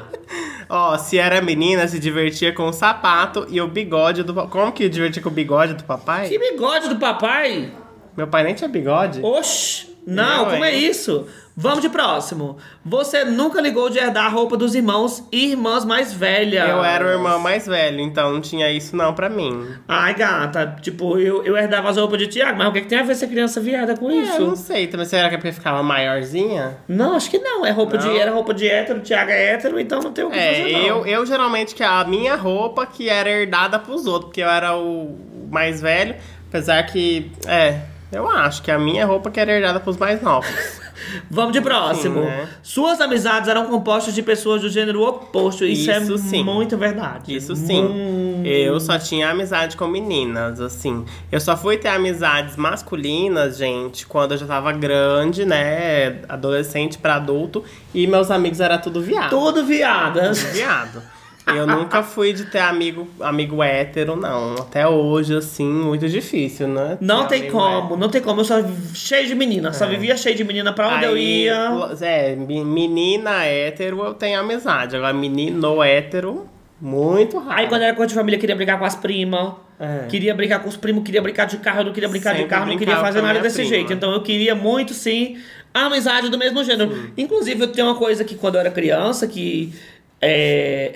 [0.68, 4.32] Ó, se era menina, se divertia com o sapato e o bigode do...
[4.48, 6.28] Como que divertia com o bigode do papai?
[6.28, 7.72] Que bigode do papai.
[8.16, 9.20] Meu pai nem tinha bigode.
[9.22, 9.90] Oxi.
[10.04, 10.84] Não, Eu, como é hein?
[10.90, 11.26] isso?
[11.56, 12.56] Vamos de próximo.
[12.84, 16.68] Você nunca ligou de herdar a roupa dos irmãos e irmãs mais velhas.
[16.68, 19.68] Eu era o irmão mais velho, então não tinha isso não pra mim.
[19.86, 22.98] Ai, gata, tipo, eu, eu herdava as roupas de Tiago, mas o que, que tem
[22.98, 24.64] a ver ser criança viada com É, eu não isso?
[24.64, 26.78] sei, também será que é porque ficava maiorzinha?
[26.88, 27.64] Não, acho que não.
[27.64, 28.16] É roupa de Não?
[28.16, 30.72] era roupa de hétero, Tiago é hétero, então não tem o que É, fazer.
[30.72, 30.80] Não.
[30.80, 34.74] eu, eu geralmente que a minha roupa que era herdada pros outros, porque eu era
[34.76, 35.16] o
[35.52, 36.16] mais velho,
[36.48, 40.50] apesar que, é, eu acho que a minha roupa que era herdada pros mais novos.
[41.30, 42.20] Vamos de próximo.
[42.20, 42.48] Sim, né?
[42.62, 45.64] Suas amizades eram compostas de pessoas do gênero oposto.
[45.64, 46.44] Isso, é Isso sim.
[46.44, 47.34] muito verdade.
[47.34, 47.82] Isso sim.
[47.82, 48.42] Hum.
[48.44, 51.04] Eu só tinha amizade com meninas, assim.
[51.30, 56.20] Eu só fui ter amizades masculinas, gente, quando eu já tava grande, né?
[56.28, 57.64] Adolescente pra adulto.
[57.94, 59.30] E meus amigos eram tudo viado.
[59.30, 60.32] Tudo viada.
[60.32, 61.02] Tudo viado.
[61.46, 64.54] Eu nunca fui de ter amigo, amigo hétero, não.
[64.54, 66.96] Até hoje, assim, muito difícil, né?
[67.00, 68.40] Não Ter tem como, não tem como.
[68.40, 68.56] Eu só
[68.94, 69.72] cheio de menina.
[69.72, 71.68] Só vivia cheio de menina pra onde eu Aí, ia.
[72.00, 74.94] É, me- menina hétero eu tenho amizade.
[74.96, 76.46] Agora, menino hétero,
[76.80, 77.60] muito raro.
[77.60, 79.52] Aí quando era coisa de família, queria brincar com as primas.
[79.80, 80.06] É.
[80.08, 82.50] Queria brincar com os primos, queria brincar de carro, eu não queria brincar de Sempre
[82.50, 83.68] carro, não queria fazer nada desse prima.
[83.68, 83.92] jeito.
[83.92, 85.38] Então eu queria muito, sim,
[85.74, 87.10] a amizade do mesmo gênero.
[87.18, 89.74] Inclusive, eu tenho uma coisa que quando eu era criança, que.
[90.20, 90.92] É.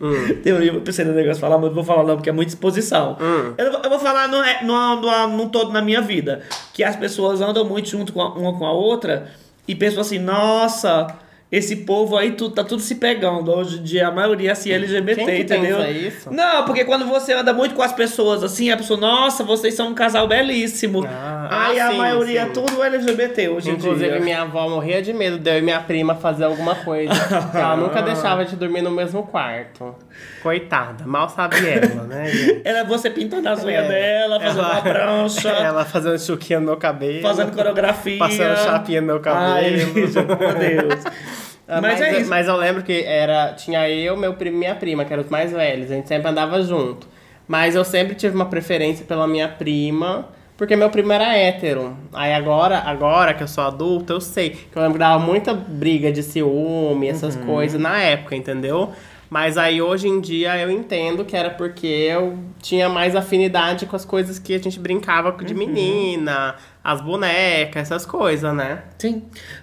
[0.00, 0.34] Hum.
[0.42, 2.32] Tem um livro, eu pensei no negócio falar, mas não vou falar não, porque é
[2.32, 3.16] muita exposição.
[3.20, 3.54] Hum.
[3.56, 6.42] Eu, eu vou falar no, no, no, no todo na minha vida.
[6.72, 9.28] Que as pessoas andam muito junto com a- uma com a outra
[9.68, 11.06] e pensam assim, nossa,
[11.50, 13.52] esse povo aí tu, tá tudo se pegando.
[13.52, 15.78] Hoje em dia a maioria é assim LGBT, Quem que entendeu?
[16.34, 19.88] Não, porque quando você anda muito com as pessoas assim, a pessoa, nossa, vocês são
[19.90, 21.04] um casal belíssimo.
[21.06, 22.52] Ah, aí ah, a sim, maioria é sim.
[22.52, 24.20] tudo LGBT hoje em Inclusive, dia.
[24.20, 27.12] minha avó morria de medo de eu e minha prima fazer alguma coisa.
[27.54, 29.94] ela nunca deixava de dormir no mesmo quarto.
[30.42, 32.26] Coitada, mal sabe ela, né?
[32.30, 32.60] gente?
[32.64, 33.88] Era você pintando as unhas É.
[33.88, 37.22] dela, fazendo Ela- uma prancha, Ela fazendo chuquinha no meu cabelo.
[37.22, 38.18] fazendo coreografia.
[38.18, 39.54] Passando chapinha no meu cabelo.
[39.54, 41.04] Ai, meu Deus.
[41.66, 42.30] Ah, mas, é eu- isso.
[42.30, 45.30] mas eu lembro que era, tinha eu, meu primo e minha prima, que eram os
[45.30, 45.90] mais velhos.
[45.90, 47.08] A gente sempre andava junto.
[47.48, 51.96] Mas eu sempre tive uma preferência pela minha prima, porque meu primo era hétero.
[52.12, 54.50] Aí agora, agora que eu sou adulta, eu sei.
[54.50, 57.44] Que eu lembro que dava muita briga de ciúme, essas Uhum.
[57.44, 58.92] coisas na época, entendeu?
[59.30, 63.96] Mas aí hoje em dia eu entendo que era porque eu tinha mais afinidade com
[63.96, 65.58] as coisas que a gente brincava de Uhum.
[65.58, 68.82] menina, as bonecas, essas coisas, né?
[68.98, 69.22] Sim.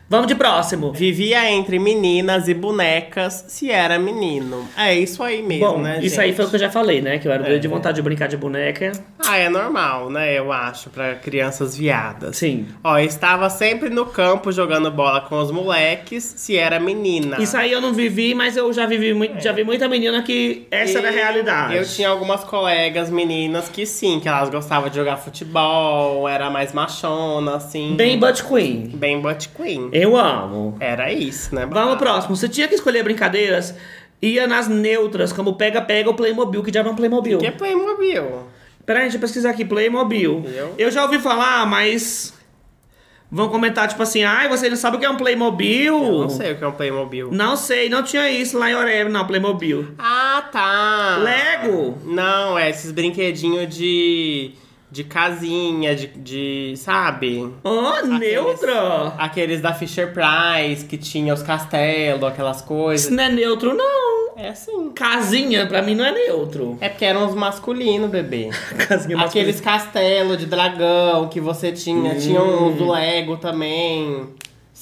[0.10, 0.92] Vamos de próximo.
[0.92, 4.68] Vivia entre meninas e bonecas se era menino.
[4.76, 6.20] É isso aí mesmo, Bom, né, isso gente?
[6.26, 7.18] aí foi o que eu já falei, né?
[7.20, 7.60] Que eu era É.
[7.60, 8.92] de vontade de brincar de boneca.
[9.26, 10.38] Ah, é normal, né?
[10.38, 12.38] Eu acho, pra crianças viadas.
[12.38, 12.68] Sim.
[12.84, 17.38] Ó, estava sempre no campo jogando bola com os moleques se era menina.
[17.40, 20.68] Isso aí eu não vivi, mas eu já vivi muito, já vi muita menina que
[20.72, 21.76] essa era a E realidade.
[21.78, 26.74] Eu tinha algumas colegas meninas que sim, que elas gostavam de jogar futebol, era mais
[27.12, 27.96] machona, assim.
[27.96, 28.92] Bem Butt Queen.
[28.94, 29.90] Bem butt queen.
[29.92, 30.76] Eu amo.
[30.80, 31.66] Era isso, né?
[31.66, 32.36] Vamos pro próximo.
[32.36, 33.76] Você tinha que escolher brincadeiras,
[34.22, 37.38] ia nas neutras, como pega-pega ou Playmobil, que já é um Playmobil.
[37.38, 38.48] Que é Playmobil.
[38.86, 40.44] Peraí, deixa eu pesquisar aqui, Playmobil.
[40.78, 40.92] Eu?
[40.92, 42.34] já ouvi falar, mas...
[43.34, 46.04] Vão comentar, tipo assim, ai, você não sabe o que é um Playmobil?
[46.04, 47.32] Eu não sei o que é um Playmobil.
[47.32, 49.94] Não sei, não tinha isso lá em Oreb, não, Playmobil.
[49.98, 51.16] Ah, tá.
[51.18, 51.98] Lego?
[52.04, 54.52] Não, é esses brinquedinhos de.
[54.92, 56.08] De casinha, de.
[56.08, 57.50] de sabe?
[57.64, 59.14] Ah, neutra?
[59.18, 63.06] Aqueles da Fisher Price, que tinha os castelos, aquelas coisas.
[63.06, 64.36] Isso não é neutro, não.
[64.36, 64.90] É assim.
[64.92, 66.78] Casinha, pra mim, não é neutro.
[66.82, 68.50] É porque eram os masculinos, bebê.
[68.88, 72.16] Casinha Aqueles castelos de dragão que você tinha.
[72.16, 74.28] Tinha uns do Lego também.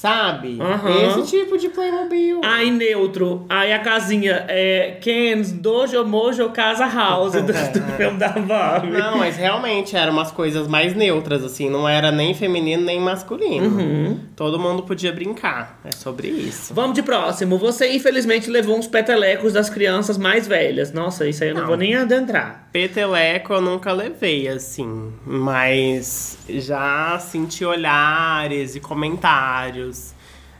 [0.00, 0.56] Sabe?
[0.58, 1.20] Aham.
[1.20, 2.40] Esse tipo de Playmobil.
[2.42, 8.30] Aí neutro, aí a casinha é Ken's Dojo Mojo Casa House do, do filme da
[8.30, 8.92] Barbie.
[8.92, 11.68] Não, mas realmente eram umas coisas mais neutras, assim.
[11.68, 13.66] Não era nem feminino nem masculino.
[13.66, 14.20] Uhum.
[14.34, 15.78] Todo mundo podia brincar.
[15.84, 16.72] É sobre isso.
[16.72, 17.58] Vamos de próximo.
[17.58, 20.94] Você infelizmente levou uns petelecos das crianças mais velhas.
[20.94, 21.68] Nossa, isso aí eu não, Não.
[21.68, 22.69] vou nem adentrar.
[22.72, 25.12] Peteleco eu nunca levei, assim.
[25.26, 30.14] Mas já senti olhares e comentários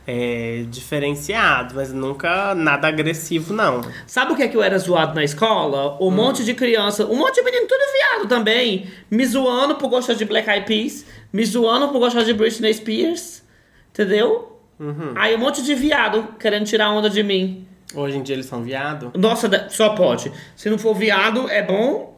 [0.05, 1.73] é, diferenciados.
[1.73, 3.81] Mas nunca nada agressivo, não.
[4.05, 5.95] Sabe o que é que eu era zoado na escola?
[5.95, 6.07] Hum.
[6.07, 10.13] Um monte de criança, um monte de menino tudo viado também, me zoando por gostar
[10.13, 13.43] de Black Eyed Peas, me zoando por gostar de Britney Spears,
[13.89, 14.59] entendeu?
[14.77, 15.13] Uhum.
[15.15, 17.67] Aí um monte de viado querendo tirar onda de mim.
[17.93, 19.11] Hoje em dia eles são viado.
[19.17, 20.31] Nossa, só pode.
[20.55, 22.17] Se não for viado, é bom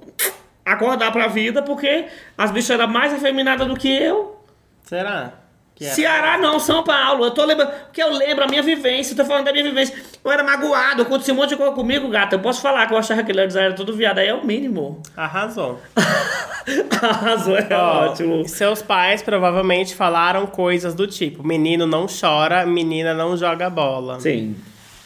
[0.66, 2.06] acordar pra vida, porque
[2.38, 4.40] as bichas eram mais afeminadas do que eu.
[4.84, 5.34] Será?
[5.76, 5.96] Que era?
[5.96, 7.26] Ceará não, São Paulo.
[7.26, 7.72] Eu tô lembrando.
[7.86, 9.96] Porque eu lembro a minha vivência, tô falando da minha vivência.
[10.24, 12.36] Eu era magoado, aconteceu um monte de coisa comigo, gata.
[12.36, 15.02] Eu posso falar que eu achava que eles eram tudo viado, aí é o mínimo.
[15.18, 15.82] Arrasou.
[17.02, 18.48] Arrasou, é Ó, ótimo.
[18.48, 24.20] Seus pais provavelmente falaram coisas do tipo: menino não chora, menina não joga bola.
[24.20, 24.56] Sim.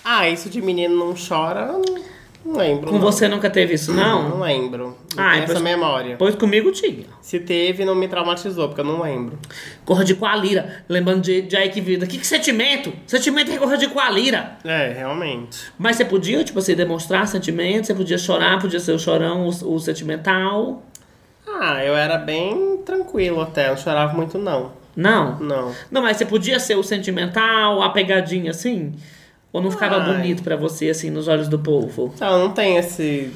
[0.10, 1.74] Ah, isso de menino não chora,
[2.46, 2.88] não, lembro.
[2.88, 3.02] Com não.
[3.02, 4.40] você nunca teve isso, Não não?
[4.40, 4.96] lembro.
[5.14, 6.16] Não Ah, tenho essa memória.
[6.18, 7.04] Pois comigo tinha.
[7.22, 9.38] Se teve, não me traumatizou, porque eu não lembro.
[9.84, 10.86] Corra de Qualira.
[10.88, 12.08] Lembrando de, de Ike Vida.
[12.08, 12.94] Que, que sentimento?
[13.06, 14.58] Sentimento é corra de Qualira.
[14.64, 15.60] É, realmente.
[15.78, 19.74] Mas você podia, tipo assim, demonstrar sentimento, você podia chorar, podia ser o chorão, o,
[19.76, 20.84] o sentimental.
[21.46, 24.72] Ah, eu era bem tranquilo até, não chorava muito não.
[24.96, 25.38] Não.
[25.40, 25.76] Não.
[25.92, 28.94] Não, mas você podia ser o sentimental, a pegadinha assim?
[29.52, 30.14] Ou não ficava Ai.
[30.18, 32.12] bonito pra você, assim, nos olhos do povo?
[32.16, 33.32] Então, eu não tenho esse.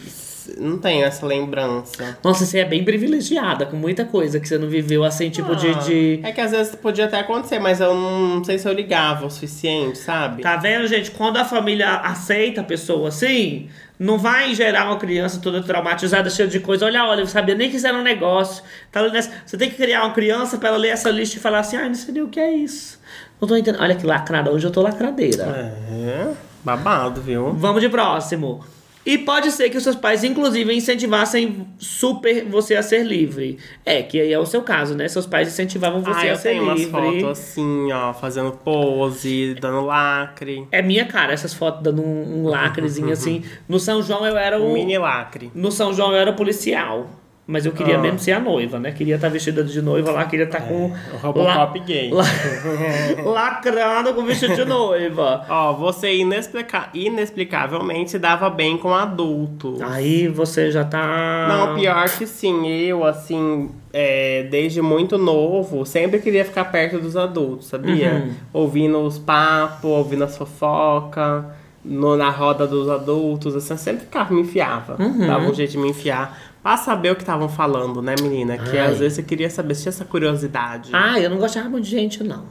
[0.58, 2.17] Não tenho essa lembrança.
[2.24, 5.67] Nossa, você é bem privilegiada com muita coisa que você não viveu, assim, tipo de,
[5.69, 6.19] Ah, de...
[6.24, 9.28] É que às vezes podia até acontecer, mas eu não, não sei se eu ligava
[9.28, 10.41] o suficiente, sabe?
[10.41, 11.12] Tá vendo, gente?
[11.12, 13.69] Quando a família aceita a pessoa assim,
[14.00, 16.86] não vai gerar uma criança toda traumatizada, cheia de coisa.
[16.88, 18.63] Olha, olha, eu sabia nem que isso era um negócio.
[18.91, 21.39] Tá lendo essa- Você tem que criar uma criança pra ela ler essa lista e
[21.39, 23.00] falar assim, ai, não sei nem o que é isso.
[23.41, 23.82] Não tô entendendo.
[23.82, 25.43] Olha que lacrada, hoje eu tô lacradeira.
[25.43, 26.32] É,
[26.63, 27.51] babado, viu?
[27.54, 28.63] Vamos de próximo.
[29.04, 33.58] E pode ser que os seus pais, inclusive, incentivassem super você a ser livre.
[33.84, 35.08] É, que aí é o seu caso, né?
[35.08, 36.91] Seus pais incentivavam você ah, a eu ser tenho umas livre.
[36.91, 40.67] fotos assim, ó, fazendo pose, dando lacre.
[40.71, 43.43] É minha cara, essas fotos dando um, um lacrezinho assim.
[43.67, 44.69] No São João eu era o.
[44.69, 45.51] Um mini lacre.
[45.56, 47.10] No São João eu era policial.
[47.47, 48.01] Mas eu queria Ah.
[48.01, 48.91] mesmo ser a noiva, né?
[48.91, 50.86] Queria estar vestida de noiva lá, queria estar com.
[50.86, 52.10] O Robocop gay.
[52.12, 52.23] la-
[53.25, 55.45] lacrando com vestido de noiva.
[55.49, 56.89] Ó, você inexplica...
[56.93, 59.82] inexplicavelmente dava bem com adultos.
[59.82, 61.47] Aí você já tá.
[61.49, 67.17] Não, pior que sim, eu, assim, é, desde muito novo, sempre queria ficar perto dos
[67.17, 68.13] adultos, sabia?
[68.25, 68.34] Uhum.
[68.54, 71.43] Ouvindo os papos, ouvindo as fofocas,
[71.84, 74.95] no, na roda dos adultos, assim, eu sempre ficava, me enfiava.
[75.01, 75.25] Uhum.
[75.27, 76.51] Dava um jeito de me enfiar.
[76.63, 78.58] Pra saber o que estavam falando, né, menina?
[78.58, 78.91] Que Ai.
[78.91, 80.91] às vezes você queria saber, se tinha essa curiosidade.
[80.93, 82.45] Ah, eu não gostava muito de gente, não.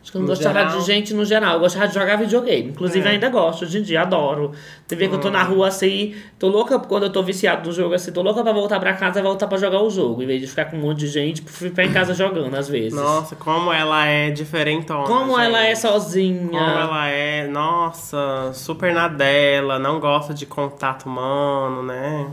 [0.00, 0.78] Acho que eu não No gostava geral?
[0.80, 1.54] de gente no geral.
[1.54, 2.70] Eu gostava de jogar videogame.
[2.70, 3.12] Inclusive, É.
[3.12, 4.50] ainda gosto hoje em dia, adoro.
[4.84, 7.72] Você vê que eu tô na rua assim, tô louca quando eu tô viciado no
[7.72, 10.20] jogo assim, tô louca pra voltar pra casa e voltar pra jogar o jogo.
[10.20, 12.68] Em vez de ficar com um monte de gente, prefiro ficar em casa jogando às
[12.68, 12.92] vezes.
[12.92, 15.04] Nossa, como ela é diferentona.
[15.06, 15.80] Como ela é gente.
[15.82, 16.48] sozinha.
[16.48, 22.26] Como ela é, nossa, super na dela, não gosta de contato humano, né?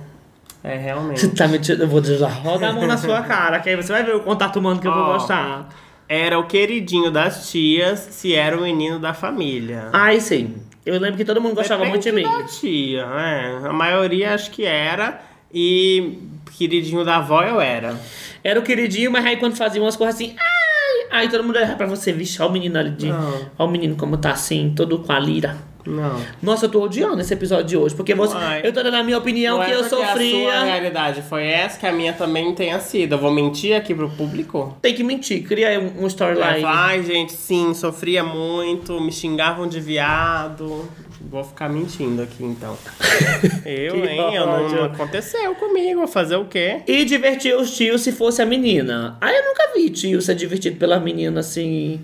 [0.63, 1.21] É, realmente.
[1.21, 1.81] Você tá me tirando.
[1.81, 4.21] Eu vou já roda a mão na sua cara, que aí você vai ver o
[4.21, 5.69] contato humano que eu vou gostar.
[6.07, 9.89] Era o queridinho das tias, se era o menino da família.
[9.93, 10.55] Ai, sim.
[10.85, 12.41] Eu lembro que todo mundo gostava muito de Depende mim.
[12.41, 13.61] da tia, né?
[13.65, 15.21] A maioria acho que era.
[15.53, 16.19] E
[16.59, 17.97] queridinho da avó eu era.
[18.43, 21.75] Era o queridinho, mas aí quando fazia umas coisas assim, ai, aí todo mundo olhava
[21.75, 23.07] pra você, vixe, olha o menino ali de.
[23.07, 23.33] Não.
[23.57, 25.55] Olha o menino como tá assim, todo com a lira.
[25.85, 26.21] Não.
[26.41, 29.17] Nossa, eu tô odiando esse episódio de hoje, porque você, eu tô dando a minha
[29.17, 30.63] opinião Não que é eu porque a sua sofria.
[30.63, 33.13] realidade foi essa que a minha também tenha sido.
[33.13, 34.77] Eu vou mentir aqui pro público?
[34.81, 36.63] Tem que mentir, cria um, storyline.
[36.65, 40.87] Ai, gente, sim, sofria muito, me xingavam de viado.
[41.21, 42.77] Vou ficar mentindo aqui então.
[43.65, 44.35] Eu, hein?
[44.35, 46.07] Eu não, não aconteceu comigo.
[46.07, 46.81] Fazer o quê?
[46.87, 49.17] E divertir os tios se fosse a menina.
[49.21, 51.99] Aí eu nunca vi tio ser divertido pela menina assim.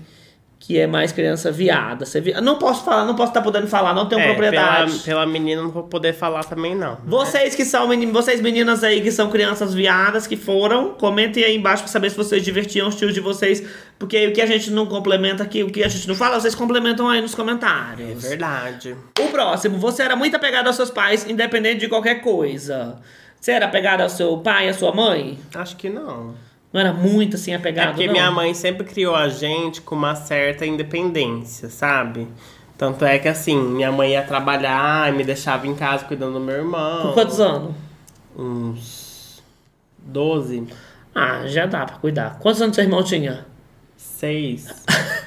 [0.66, 2.04] Que é mais criança viada.
[2.04, 2.32] Você vi...
[2.40, 4.90] Não posso falar, não posso estar podendo falar, não tenho É, propriedade.
[4.90, 6.98] Pela, pela menina não vou poder falar também, não.
[7.06, 11.56] Vocês que são meni- vocês meninas aí que são crianças viadas que foram, comentem aí
[11.56, 13.62] embaixo pra saber se vocês divertiam os tios de vocês,
[13.96, 16.40] porque aí o que a gente não complementa aqui, o que a gente não fala,
[16.40, 18.22] vocês complementam aí nos É comentários.
[18.24, 18.96] verdade.
[19.20, 22.96] o próximo, você era muito apegado aos seus pais, independente de qualquer coisa.
[23.40, 25.38] Você era apegado ao seu pai, à sua mãe?
[25.54, 26.34] Acho que não.
[26.76, 28.12] Não era muito assim É apegado, porque não?
[28.12, 32.28] minha mãe sempre criou a gente com uma certa independência, sabe?
[32.76, 36.40] Tanto é que assim, minha mãe ia trabalhar e me deixava em casa cuidando do
[36.40, 37.00] meu irmão.
[37.08, 37.74] Com quantos anos?
[38.36, 39.42] Uns
[39.98, 40.66] 12,
[41.14, 42.38] Ah, já dá pra cuidar.
[42.40, 43.46] Quantos anos seu irmão tinha?
[43.96, 44.68] 6.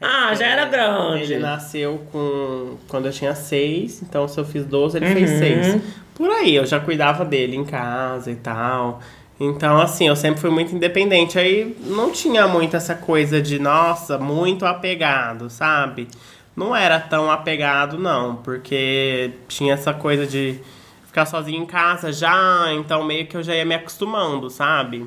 [0.00, 1.32] Ah, já era grande.
[1.32, 5.38] Ele nasceu com quando eu tinha 6, então se eu fiz 12, ele fez Uhum.
[5.38, 5.82] 6.
[6.14, 9.00] Por aí, eu já cuidava dele em casa e tal.
[9.38, 11.38] Então, assim, eu sempre fui muito independente.
[11.38, 16.08] Aí não tinha muito essa coisa de, nossa, muito apegado, sabe?
[16.56, 20.60] Não era tão apegado, não, porque tinha essa coisa de
[21.06, 25.04] ficar sozinho em casa já, então meio que eu já ia me acostumando, sabe?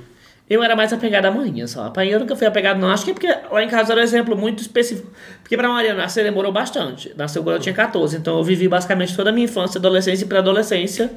[0.49, 1.87] Eu era mais apegada à mãe, só.
[1.87, 2.89] A pai eu nunca fui apegado, não.
[2.89, 5.11] Acho que é porque lá em casa era um exemplo muito específico.
[5.41, 7.13] Porque pra Maria nascer demorou bastante.
[7.17, 8.15] Nasceu quando eu tinha 14.
[8.15, 11.11] Então eu vivi basicamente toda a minha infância, adolescência e pré-adolescência.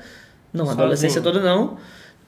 [0.53, 0.83] Não, Sozinho.
[0.83, 1.79] adolescência toda não.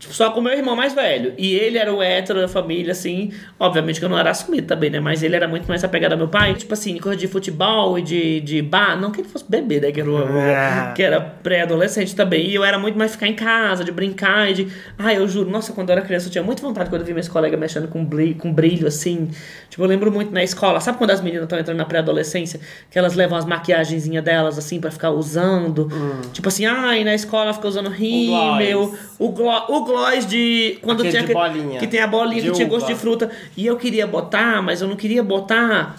[0.02, 1.32] Tipo, só com o meu irmão mais velho.
[1.38, 3.30] E ele era o hétero da família, assim.
[3.56, 4.98] Obviamente que eu não era assumido também, né?
[4.98, 6.54] Mas ele era muito mais apegado ao meu pai.
[6.54, 9.00] Tipo assim, coisa de futebol e de, de bar.
[9.00, 9.92] Não que ele fosse bebê, né?
[9.92, 10.92] Que era, o- É.
[10.96, 12.46] que era pré-adolescente também.
[12.48, 14.68] E eu era muito mais ficar em casa, de brincar e de.
[14.98, 17.14] Ai, eu juro, nossa, quando eu era criança eu tinha muita vontade quando eu vi
[17.14, 19.30] meus colegas mexendo com brilho, com brilho, assim.
[19.70, 20.80] Tipo, eu lembro muito na escola.
[20.80, 22.58] Sabe quando as meninas estão entrando na pré-adolescência?
[22.90, 25.88] Que elas levam as maquiagenzinhas delas, assim, pra ficar usando.
[26.32, 28.88] Tipo assim, ai, na escola fica usando rímel.
[28.88, 28.98] gloss.
[29.20, 29.91] O, glo o gloss
[30.28, 30.78] de.
[30.82, 31.78] Quando Aquele tinha de que- bolinha.
[31.80, 32.94] Que tem a bolinha De que tinha gosto uva.
[32.94, 33.30] de fruta.
[33.56, 35.96] E eu queria botar, mas eu não queria botar.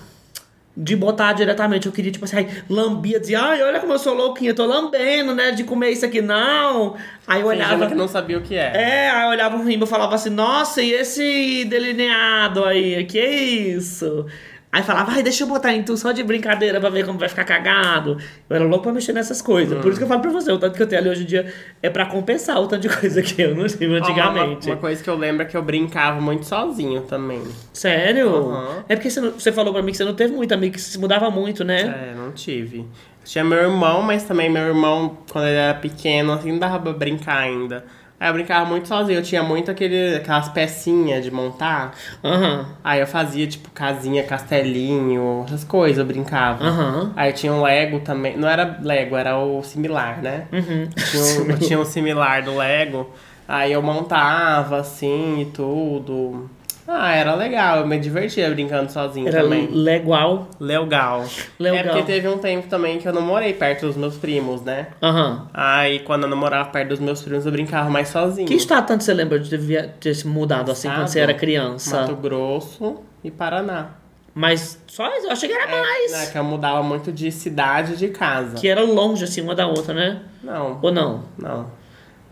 [0.76, 4.16] De botar diretamente, eu queria, tipo assim, ai, lambia, dizia, ai, olha como eu sou
[4.16, 6.96] louquinha, eu tô lambendo, né, de comer isso aqui, não.
[7.28, 7.86] Aí eu Fingindo olhava.
[7.86, 8.72] que não sabia o que é.
[8.74, 13.20] É, aí eu olhava um rímel e falava assim, nossa, e esse delineado aí, que
[13.24, 14.26] isso?
[14.74, 17.30] Aí falava, ai, deixa eu botar em tu só de brincadeira pra ver como vai
[17.30, 18.18] ficar cagado.
[18.50, 19.80] Eu era louco pra mexer nessas coisas.
[19.80, 21.26] Por isso que eu falo pra você, o tanto que eu tenho ali hoje em
[21.28, 24.66] dia é pra compensar o tanto de coisa que eu não tive antigamente.
[24.66, 27.44] Uma, uma coisa que eu lembro é que eu brincava muito sozinho também.
[27.72, 28.36] Sério?
[28.36, 28.84] Aham.
[28.90, 30.98] É porque você, você falou pra mim que você não teve muito amigo, que se
[30.98, 32.12] mudava muito, né?
[32.12, 32.88] É, não tive.
[33.24, 36.94] Tinha meu irmão, mas também meu irmão, quando ele era pequeno, assim, não dava pra
[36.94, 37.86] brincar ainda.
[38.24, 41.94] Aí eu brincava muito sozinho, eu tinha muito aquele, aquelas pecinhas de montar.
[42.24, 42.68] Aham.
[42.82, 46.64] Aí eu fazia, tipo, casinha, castelinho, essas coisas, eu brincava.
[46.64, 47.12] Aham.
[47.18, 48.38] Aí tinha um Lego também.
[48.38, 50.48] Não era Lego, era o similar, né?
[50.54, 50.88] Uhum.
[51.12, 53.10] Tinha um, eu tinha um similar do Lego.
[53.46, 56.50] Aí eu montava, assim, e tudo.
[56.96, 59.68] Ah, era legal, eu me divertia brincando sozinho Era também.
[59.72, 60.48] legal.
[60.60, 61.26] Legal.
[61.60, 61.78] Legal.
[61.80, 64.88] É porque teve um tempo também que eu não morei perto dos meus primos, né?
[65.02, 65.48] Aham.
[65.54, 68.48] Aí quando eu não morava perto dos meus primos, eu brincava mais sozinho.
[68.48, 69.58] Que estado tanto você lembra de
[70.00, 72.02] ter, se mudado assim quando você era criança?
[72.02, 73.88] Mato Grosso e Paraná.
[74.36, 76.12] Mas só isso, eu achei que era É, mais.
[76.12, 78.56] né, que eu mudava muito de cidade e de casa.
[78.56, 80.22] Que era longe assim uma da outra, né?
[80.44, 81.24] Não, Ou não?
[81.38, 81.68] não.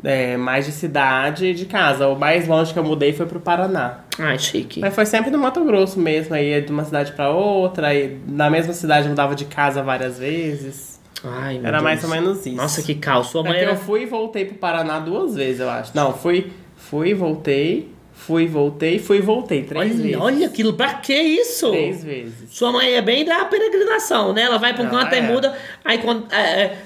[0.04, 2.08] É, mais de cidade e de casa.
[2.08, 4.00] O mais longe que eu mudei foi pro Paraná.
[4.21, 4.79] Ai, chique.
[4.79, 6.34] Mas foi sempre no Mato Grosso mesmo.
[6.36, 7.88] Aí ia de uma cidade pra outra.
[7.88, 10.99] Aí na mesma cidade mudava de casa várias vezes.
[11.23, 11.84] Ai, meu Era Deus.
[11.84, 12.55] mais ou menos isso.
[12.55, 13.27] Nossa, que caos.
[13.27, 13.71] Sua É mãe que era.
[13.71, 15.91] eu fui e voltei pro Paraná duas vezes, eu acho.
[15.95, 19.63] Não, fui, fui, voltei, fui, voltei, fui e voltei.
[19.63, 20.17] Três Olha, vezes.
[20.19, 21.69] olha aquilo, pra que isso?
[21.69, 22.49] Três vezes.
[22.49, 24.43] Sua mãe é bem da peregrinação, né?
[24.43, 25.21] Ela vai pra um Ah, canto e é.
[25.21, 25.55] muda,
[25.86, 26.25] aí quando.
[26.34, 26.77] é, é,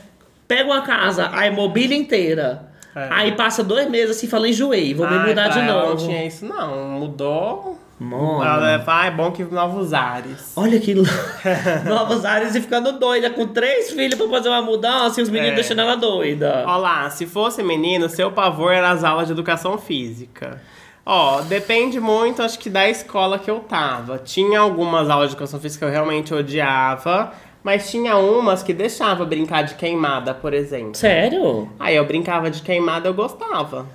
[0.47, 2.73] pega uma casa, aí mobília inteira.
[2.95, 3.07] É.
[3.11, 5.89] Aí passa dois meses assim, fala, enjoei, vou me Ai, mudar de novo.
[5.89, 6.75] Não tinha isso, não.
[6.91, 7.77] Mudou.
[7.99, 8.43] Mano.
[8.43, 10.51] Ela fala, ah, é bom que novos ares.
[10.55, 10.93] Olha que
[11.87, 15.53] novos ares e ficando doida, com três filhos pra fazer uma mudança e os meninos
[15.53, 15.55] É.
[15.55, 16.63] deixando ela doida.
[16.67, 20.61] Olá, se fosse menino, seu pavor era as aulas de educação física.
[21.05, 24.17] Ó, depende muito, acho que da escola que eu tava.
[24.17, 27.31] Tinha algumas aulas de educação física que eu realmente odiava,
[27.65, 30.93] mas tinha umas que deixava brincar de queimada, por exemplo.
[30.93, 31.67] Sério?
[31.79, 33.87] Aí eu brincava de queimada, eu gostava.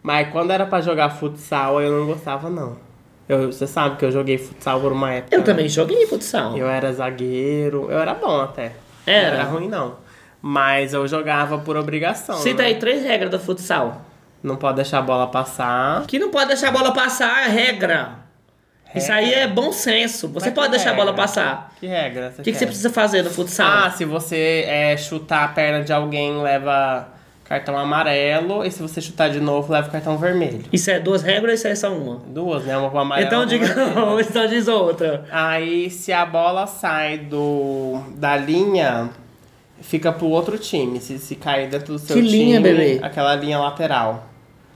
[0.00, 2.76] Mas quando era pra jogar futsal, eu não gostava, não.
[3.28, 5.34] Eu, você sabe que eu joguei futsal por uma época.
[5.34, 6.56] Eu também joguei futsal.
[6.56, 8.74] Eu era zagueiro, eu era bom até.
[9.04, 9.30] Era?
[9.30, 9.96] Não era ruim, não.
[10.40, 12.36] Mas eu jogava por obrigação.
[12.36, 12.68] Cita né?
[12.68, 14.02] aí três regras do futsal.
[14.40, 16.06] Não pode deixar a bola passar.
[16.06, 18.25] Que não pode deixar a bola passar é regra.
[18.96, 20.28] Isso aí é bom senso.
[20.28, 21.22] Você Mas pode deixar a bola regra?
[21.22, 21.72] passar.
[21.78, 22.32] Que regra?
[22.38, 23.66] O que, que você precisa fazer no futsal?
[23.68, 27.08] Ah, se você é, chutar a perna de alguém, leva
[27.44, 28.64] cartão amarelo.
[28.64, 30.64] E se você chutar de novo, leva cartão vermelho.
[30.72, 32.16] Isso é duas regras ou isso é só uma?
[32.26, 32.76] Duas, né?
[32.76, 33.26] Uma com amarelo.
[33.26, 34.20] então uma diga vermelho.
[34.28, 35.24] então diz outra.
[35.30, 39.10] Aí, se a bola sai do, da linha,
[39.80, 41.00] fica pro outro time.
[41.00, 42.98] Se, se cair dentro do seu Que time, linha, bebê?
[43.02, 44.26] aquela linha lateral.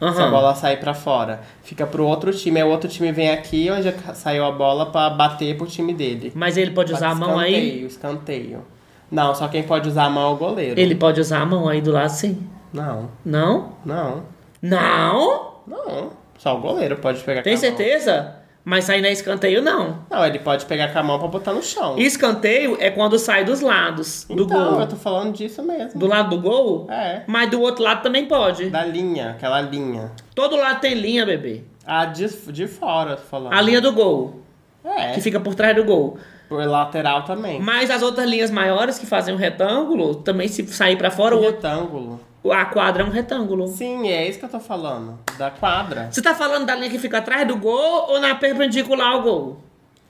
[0.01, 2.59] Se a bola sair pra fora, fica pro outro time.
[2.61, 6.33] Aí o outro time vem aqui, onde saiu a bola, pra bater pro time dele.
[6.35, 7.53] Mas ele pode usar a mão aí?
[7.53, 8.65] Escanteio, escanteio.
[9.11, 10.81] Não, só quem pode usar a mão é o goleiro.
[10.81, 12.39] Ele pode usar a mão aí do lado sim.
[12.73, 13.73] Não, Não?
[13.85, 14.23] não,
[14.63, 15.55] Não?
[15.67, 16.11] não.
[16.39, 17.77] Só o goleiro pode pegar Tem com a mão.
[17.77, 18.37] certeza?
[18.65, 20.01] Mas sair na escanteio não.
[20.11, 21.99] Não, ele pode pegar com a mão pra botar no chão.
[21.99, 24.81] Escanteio é quando sai dos lados do então, gol.
[24.81, 25.99] eu tô falando disso mesmo.
[25.99, 26.87] Do lado do gol?
[26.91, 27.23] É.
[27.27, 28.69] Mas do outro lado também pode.
[28.69, 30.13] Da linha, aquela linha.
[30.35, 31.65] Todo lado tem linha, bebê.
[31.87, 33.53] A de, de fora, tô falando.
[33.55, 34.41] A linha do gol,
[34.85, 36.19] É, que fica por trás do gol.
[36.49, 37.61] por lateral também.
[37.61, 41.41] Mas as outras linhas maiores que fazem um retângulo, também se sair pra fora, O
[41.41, 42.21] o outro, retângulo.
[42.45, 43.69] A quadra é um retângulo.
[43.69, 45.19] Sim, é isso que eu tô falando.
[45.37, 46.09] Da quadra.
[46.11, 49.61] Você tá falando da linha que fica atrás do gol ou na perpendicular ao gol?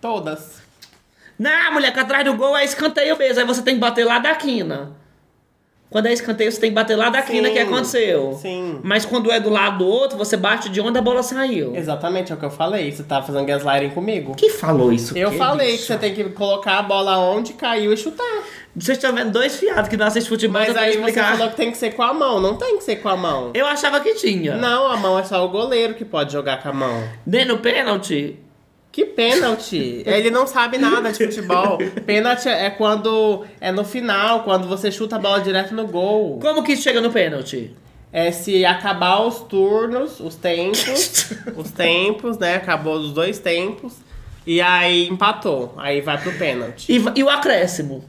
[0.00, 0.60] Todas.
[1.38, 3.40] Não, mulher, que atrás do gol é escanteio mesmo.
[3.40, 4.92] Aí você tem que bater lá da quina.
[5.90, 8.38] Quando é escanteio, você tem que bater lá da quina Sim, que aconteceu.
[8.40, 8.78] sim.
[8.84, 11.74] Mas quando é do lado do outro, você bate de onde a bola saiu.
[11.74, 12.92] Exatamente, é o que eu falei.
[12.92, 14.36] Você tá fazendo gaslighting comigo.
[14.36, 15.18] Quem falou isso?
[15.18, 18.44] Eu Que falei que você tem que colocar a bola onde caiu e chutar.
[18.74, 21.72] Vocês estão vendo dois fiados que não assistem futebol, Mas aí você falou que tem
[21.72, 22.40] que ser com a mão.
[22.40, 23.50] Não tem que ser com a mão.
[23.52, 24.56] Eu achava que tinha.
[24.56, 27.08] Não, a mão é só o goleiro que pode jogar com a mão.
[27.26, 28.38] Nem no pênalti.
[28.92, 30.02] Que pênalti!
[30.04, 31.78] Ele não sabe nada de futebol.
[32.04, 36.40] Pênalti é quando é no final, quando você chuta a bola direto no gol.
[36.40, 37.72] Como que chega no pênalti?
[38.12, 42.56] É se acabar os turnos, os tempos, os tempos, né?
[42.56, 43.94] Acabou os dois tempos.
[44.44, 45.72] E aí empatou.
[45.76, 46.92] Aí vai pro pênalti.
[46.92, 48.04] E, e o acréscimo?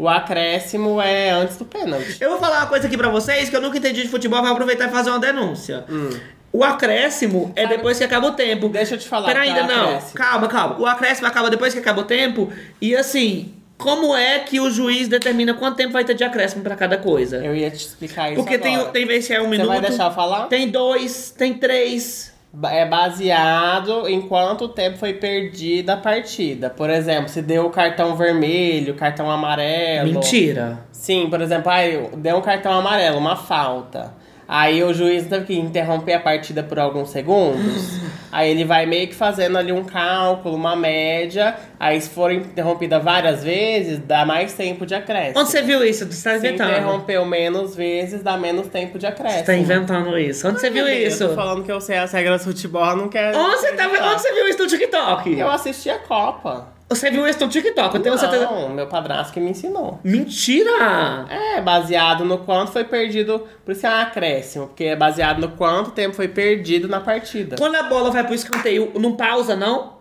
[0.00, 2.16] O acréscimo é antes do pênalti.
[2.18, 4.50] Eu vou falar uma coisa aqui pra vocês que eu nunca entendi de futebol, vou
[4.50, 5.84] aproveitar e fazer uma denúncia.
[5.90, 6.08] Hum.
[6.50, 8.70] O acréscimo é depois que acaba o tempo.
[8.70, 9.26] Deixa eu te falar.
[9.26, 9.84] Pera que é ainda, não.
[9.88, 10.14] acréscimo.
[10.14, 10.80] Calma, calma.
[10.80, 12.50] O acréscimo acaba depois que acaba o tempo.
[12.80, 16.76] E assim, como é que o juiz determina quanto tempo vai ter de acréscimo pra
[16.76, 17.36] cada coisa?
[17.36, 18.90] Eu ia te explicar isso Porque tem, agora.
[18.92, 19.68] tem vez que é um Você minuto.
[19.68, 20.46] vai deixar eu falar?
[20.46, 22.32] Tem dois, tem três.
[22.64, 26.68] É baseado em quanto tempo foi perdida a partida.
[26.68, 30.12] Por exemplo, se deu o cartão vermelho, cartão amarelo.
[30.14, 30.80] Mentira.
[30.90, 34.12] Sim, por exemplo, aí deu um cartão amarelo, uma falta.
[34.48, 37.99] Aí o juiz teve que interromper a partida por alguns segundos.
[38.32, 41.56] Aí ele vai meio que fazendo ali um cálculo, uma média.
[41.78, 45.40] Aí se for interrompida várias vezes, dá mais tempo de acréscimo.
[45.40, 46.06] Onde você viu isso?
[46.06, 46.70] Você tá Se inventando.
[46.70, 49.40] interrompeu menos vezes, dá menos tempo de acréscimo.
[49.40, 50.46] Você tá inventando isso.
[50.48, 51.28] Onde você viu Eu isso?
[51.28, 53.38] tô falando que eu sei as regras do futebol, não quero.
[53.38, 55.38] Onde você, tá, onde você viu isso no TikTok?
[55.38, 56.79] Eu assisti a Copa.
[56.90, 57.94] Você viu isso no TikTok?
[57.94, 58.46] Eu tenho certeza.
[58.46, 60.00] Não, meu padrasto que me ensinou.
[60.02, 61.24] Mentira!
[61.30, 63.46] É, baseado no quanto foi perdido.
[63.64, 67.54] Por isso é um acréscimo, porque é baseado no quanto tempo foi perdido na partida.
[67.56, 70.00] Quando a bola vai pro escanteio, não pausa, não?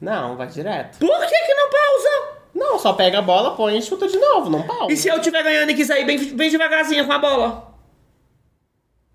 [0.00, 0.98] Não, vai direto.
[0.98, 2.40] Por que que não pausa?
[2.54, 4.92] Não, só pega a bola, põe e chuta de novo, não pausa.
[4.92, 7.69] E se eu estiver ganhando e quiser ir bem, bem devagarzinho com a bola?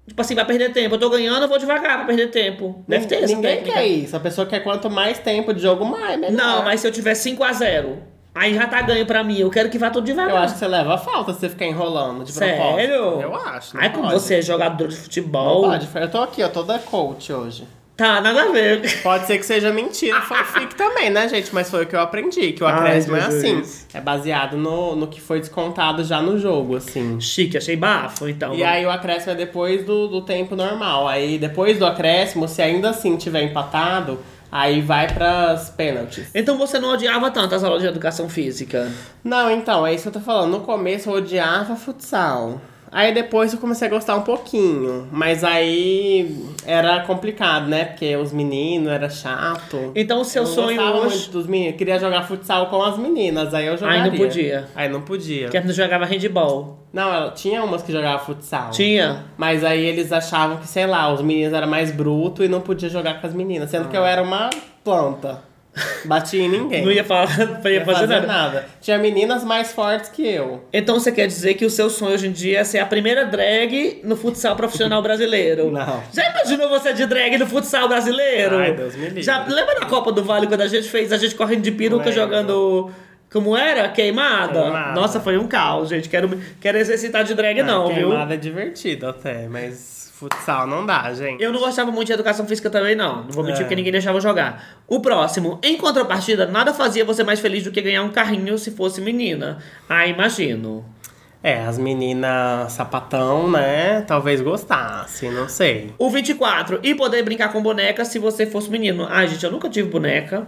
[0.07, 0.95] Tipo assim, vai perder tempo.
[0.95, 2.83] Eu tô ganhando, eu vou devagar pra perder tempo.
[2.87, 3.73] Deve ter essa Ninguém técnica.
[3.79, 4.15] quer isso.
[4.15, 6.19] A pessoa quer quanto mais tempo de jogo, mais.
[6.19, 6.31] Melhor.
[6.37, 7.95] Não, mas se eu tiver 5x0,
[8.35, 9.39] aí já tá ganho pra mim.
[9.39, 10.29] Eu quero que vá tudo devagar.
[10.31, 12.75] Eu acho que você leva a falta se você ficar enrolando de propósito.
[12.75, 12.95] Sério?
[13.21, 13.75] Eu acho.
[13.75, 14.13] Não Ai, como pode.
[14.21, 15.61] você é jogador de Não futebol.
[15.63, 15.87] pode.
[15.95, 17.67] Eu tô aqui, eu tô da coach hoje.
[17.95, 19.01] Tá, nada a ver.
[19.01, 21.53] Pode ser que seja mentira, fanfic também, né, gente?
[21.55, 23.63] Mas foi o que eu aprendi, que o Ai, acréscimo é assim.
[23.93, 27.19] É baseado no, no que foi descontado já no jogo, assim.
[27.21, 28.53] Chique, achei bafo, então.
[28.53, 31.07] E aí o acréscimo é depois do, do tempo normal.
[31.07, 34.19] Aí depois do acréscimo, se ainda assim tiver empatado,
[34.51, 36.27] aí vai pras pênaltis.
[36.35, 38.91] Então você não odiava tanto as aulas de educação física?
[39.23, 40.51] Não, então, é isso que eu tô falando.
[40.51, 42.59] No começo eu odiava futsal.
[42.95, 45.05] Aí depois eu comecei a gostar um pouquinho.
[45.11, 46.33] Mas aí
[46.65, 47.83] era complicado, né?
[47.83, 49.91] Porque os meninos era chato.
[49.93, 51.15] Então o seu Eu sonho hoje...
[51.17, 51.75] muito dos meninos.
[51.75, 54.03] Queria jogar futsal com as meninas, aí eu jogaria.
[54.03, 54.67] Aí não podia.
[54.73, 55.49] Aí não podia.
[55.49, 56.79] Que não jogava handball.
[56.93, 58.71] Não, ela- tinha umas que jogavam futsal.
[58.71, 59.25] Tinha.
[59.37, 62.87] Mas aí eles achavam que, sei lá, os meninos eram mais brutos e não podia
[62.87, 63.69] jogar com as meninas.
[63.69, 64.49] Sendo que eu era uma
[64.85, 65.41] planta.
[66.05, 66.83] Batia em ninguém.
[66.85, 68.27] Não ia, falar, não Não ia ia fazer, nada.
[68.27, 68.65] nada.
[68.81, 70.63] Tinha meninas mais fortes que eu.
[70.71, 73.25] Então você quer dizer que o seu sonho hoje em dia é ser a primeira
[73.25, 75.69] drag no futsal profissional brasileiro?
[75.71, 76.03] Não.
[76.13, 78.57] Já imaginou você de drag no futsal brasileiro?
[78.57, 79.23] Ai, Deus me livre.
[79.23, 82.11] Já lembra da Copa do Vale quando a gente fez a gente correndo de peruca
[82.11, 82.91] jogando.
[83.31, 83.89] Como era?
[83.89, 84.61] Queimada?
[84.61, 84.93] Queimada.
[84.93, 86.07] Nossa, foi um caos, gente.
[86.07, 88.09] Quero, quero exercitar de drag, não, viu?
[88.09, 91.43] Queimada é divertido até, mas futsal não dá, gente.
[91.43, 93.23] Eu não gostava muito de educação física também, não.
[93.23, 93.63] Não vou mentir É.
[93.63, 94.79] porque ninguém deixava jogar.
[94.87, 98.71] O próximo, em contrapartida, nada fazia você mais feliz do que ganhar um carrinho se
[98.71, 99.57] fosse menina.
[99.89, 100.85] Ah, imagino.
[101.43, 104.01] É, as meninas sapatão, né?
[104.07, 105.93] Talvez gostassem, não sei.
[105.99, 109.05] O 24, e poder brincar com boneca se você fosse menino.
[109.09, 110.47] Ai, gente, eu nunca tive boneca.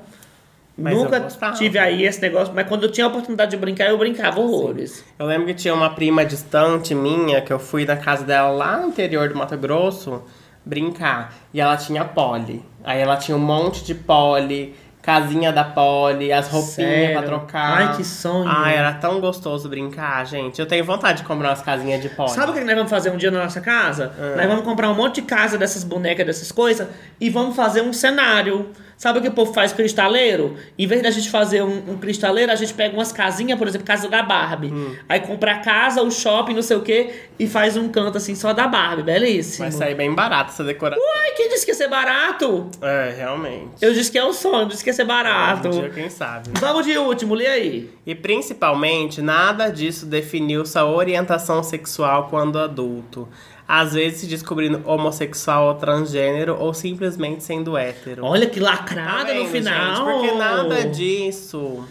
[0.78, 1.19] Mas nunca
[1.57, 5.03] tive aí esse negócio, mas quando eu tinha a oportunidade de brincar, eu brincava horrores.
[5.17, 8.78] Eu lembro que tinha uma prima distante minha, que eu fui na casa dela lá
[8.78, 10.21] no interior do Mato Grosso
[10.63, 11.34] brincar.
[11.53, 12.63] E ela tinha pole.
[12.84, 17.17] Aí ela tinha um monte de pole, casinha da pole, as roupinhas Sério?
[17.17, 17.78] pra trocar.
[17.78, 18.47] Ai, que sonho.
[18.47, 20.59] Ai, era tão gostoso brincar, gente.
[20.59, 22.30] Eu tenho vontade de comprar umas casinhas de pole.
[22.30, 24.11] Sabe o que nós vamos fazer um dia na nossa casa?
[24.19, 24.36] Ah.
[24.36, 26.88] Nós vamos comprar um monte de casa dessas bonecas, dessas coisas,
[27.19, 28.69] e vamos fazer um cenário.
[28.98, 30.58] Sabe o que o povo faz cristaleiro?
[30.78, 33.86] Em vez da gente fazer um, um cristaleiro, a gente pega umas casinhas, por exemplo,
[33.86, 34.72] casa da Barbie.
[34.74, 34.95] Hum.
[35.08, 38.34] Aí compra a casa, o shopping, não sei o quê, e faz um canto assim
[38.34, 39.04] só da Barbie.
[39.04, 39.70] Belíssimo.
[39.70, 41.04] Vai sair bem barato essa decoração.
[41.22, 42.72] Ai, quem disse que ia ser barato?
[42.82, 43.74] É, realmente.
[43.82, 45.68] Eu disse que é o sonho, disse que ia ser barato.
[45.68, 46.50] Um dia, quem sabe.
[46.60, 47.91] Vamos de último, lê aí.
[48.04, 53.28] E principalmente, nada disso definiu sua orientação sexual quando adulto.
[53.68, 58.24] Às vezes se descobrindo homossexual ou transgênero, ou simplesmente sendo hétero.
[58.24, 59.95] Olha que Tá lacrada no vendo, final.
[59.95, 60.05] gente?
[60.22, 61.84] Porque nada disso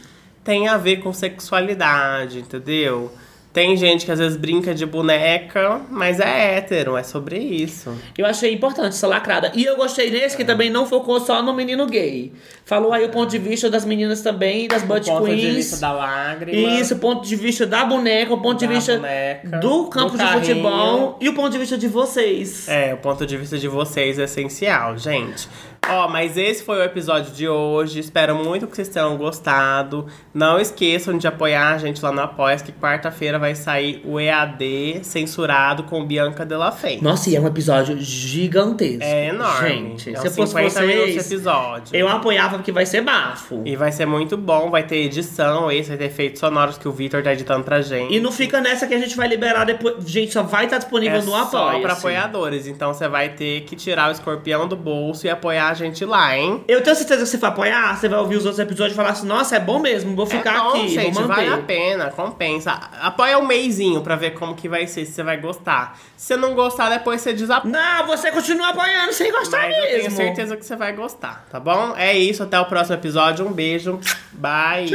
[0.43, 3.12] tem a ver com sexualidade, entendeu?
[3.57, 7.91] Tem gente que às vezes brinca de boneca, mas é hétero, é sobre isso.
[8.19, 9.51] Eu achei importante essa lacrada.
[9.55, 12.35] E eu gostei desse que também não focou só no menino gay.
[12.67, 15.41] Falou aí o ponto de vista das meninas também, das Bud o ponto Queens.
[15.41, 16.71] de vista da lágrima.
[16.79, 20.19] Isso, o ponto de vista da boneca, o ponto de vista boneca, do campo do
[20.19, 22.69] de futebol e o ponto de vista de vocês.
[22.69, 25.49] É, o ponto de vista de vocês é essencial, gente.
[25.89, 28.01] Ó, mas esse foi o episódio de hoje.
[28.01, 30.07] Espero muito que vocês tenham gostado.
[30.34, 35.01] Não esqueçam de apoiar a gente lá no Apoia, que quarta-feira vai sair o EAD
[35.03, 36.99] censurado com Bianca Della Fé.
[37.01, 39.05] Nossa, e é um episódio gigantesco.
[39.05, 39.68] É enorme.
[39.68, 41.97] Gente, é se eu fosse 50 minutos de vocês, episódio.
[41.97, 43.62] eu apoiava porque vai ser bafo.
[43.64, 46.93] E vai ser muito bom, vai ter edição, esse vai ter efeitos sonoros que o
[46.93, 48.12] Vitor tá editando pra gente.
[48.14, 50.05] E não fica nessa que a gente vai liberar depois.
[50.05, 51.82] Gente, só vai estar disponível é no só Apoia.
[51.82, 52.66] pra apoiadores.
[52.66, 56.37] Então você vai ter que tirar o escorpião do bolso e apoiar a gente lá,
[56.37, 56.64] hein?
[56.66, 59.11] Eu tenho certeza que se for apoiar, você vai ouvir os outros episódios e falar
[59.11, 61.49] assim: nossa, é bom mesmo, vou ficar é bom, aqui, gente, vou manter.
[61.49, 62.72] vale a pena, compensa.
[63.01, 65.99] Apoia um meizinho pra ver como que vai ser, se você vai gostar.
[66.16, 67.72] Se você não gostar, depois você desapoia.
[67.72, 69.99] Não, você continua apoiando sem gostar Mas eu mesmo.
[70.01, 71.95] tenho certeza que você vai gostar, tá bom?
[71.97, 73.47] É isso, até o próximo episódio.
[73.47, 74.01] Um beijo.
[74.33, 74.91] Bye.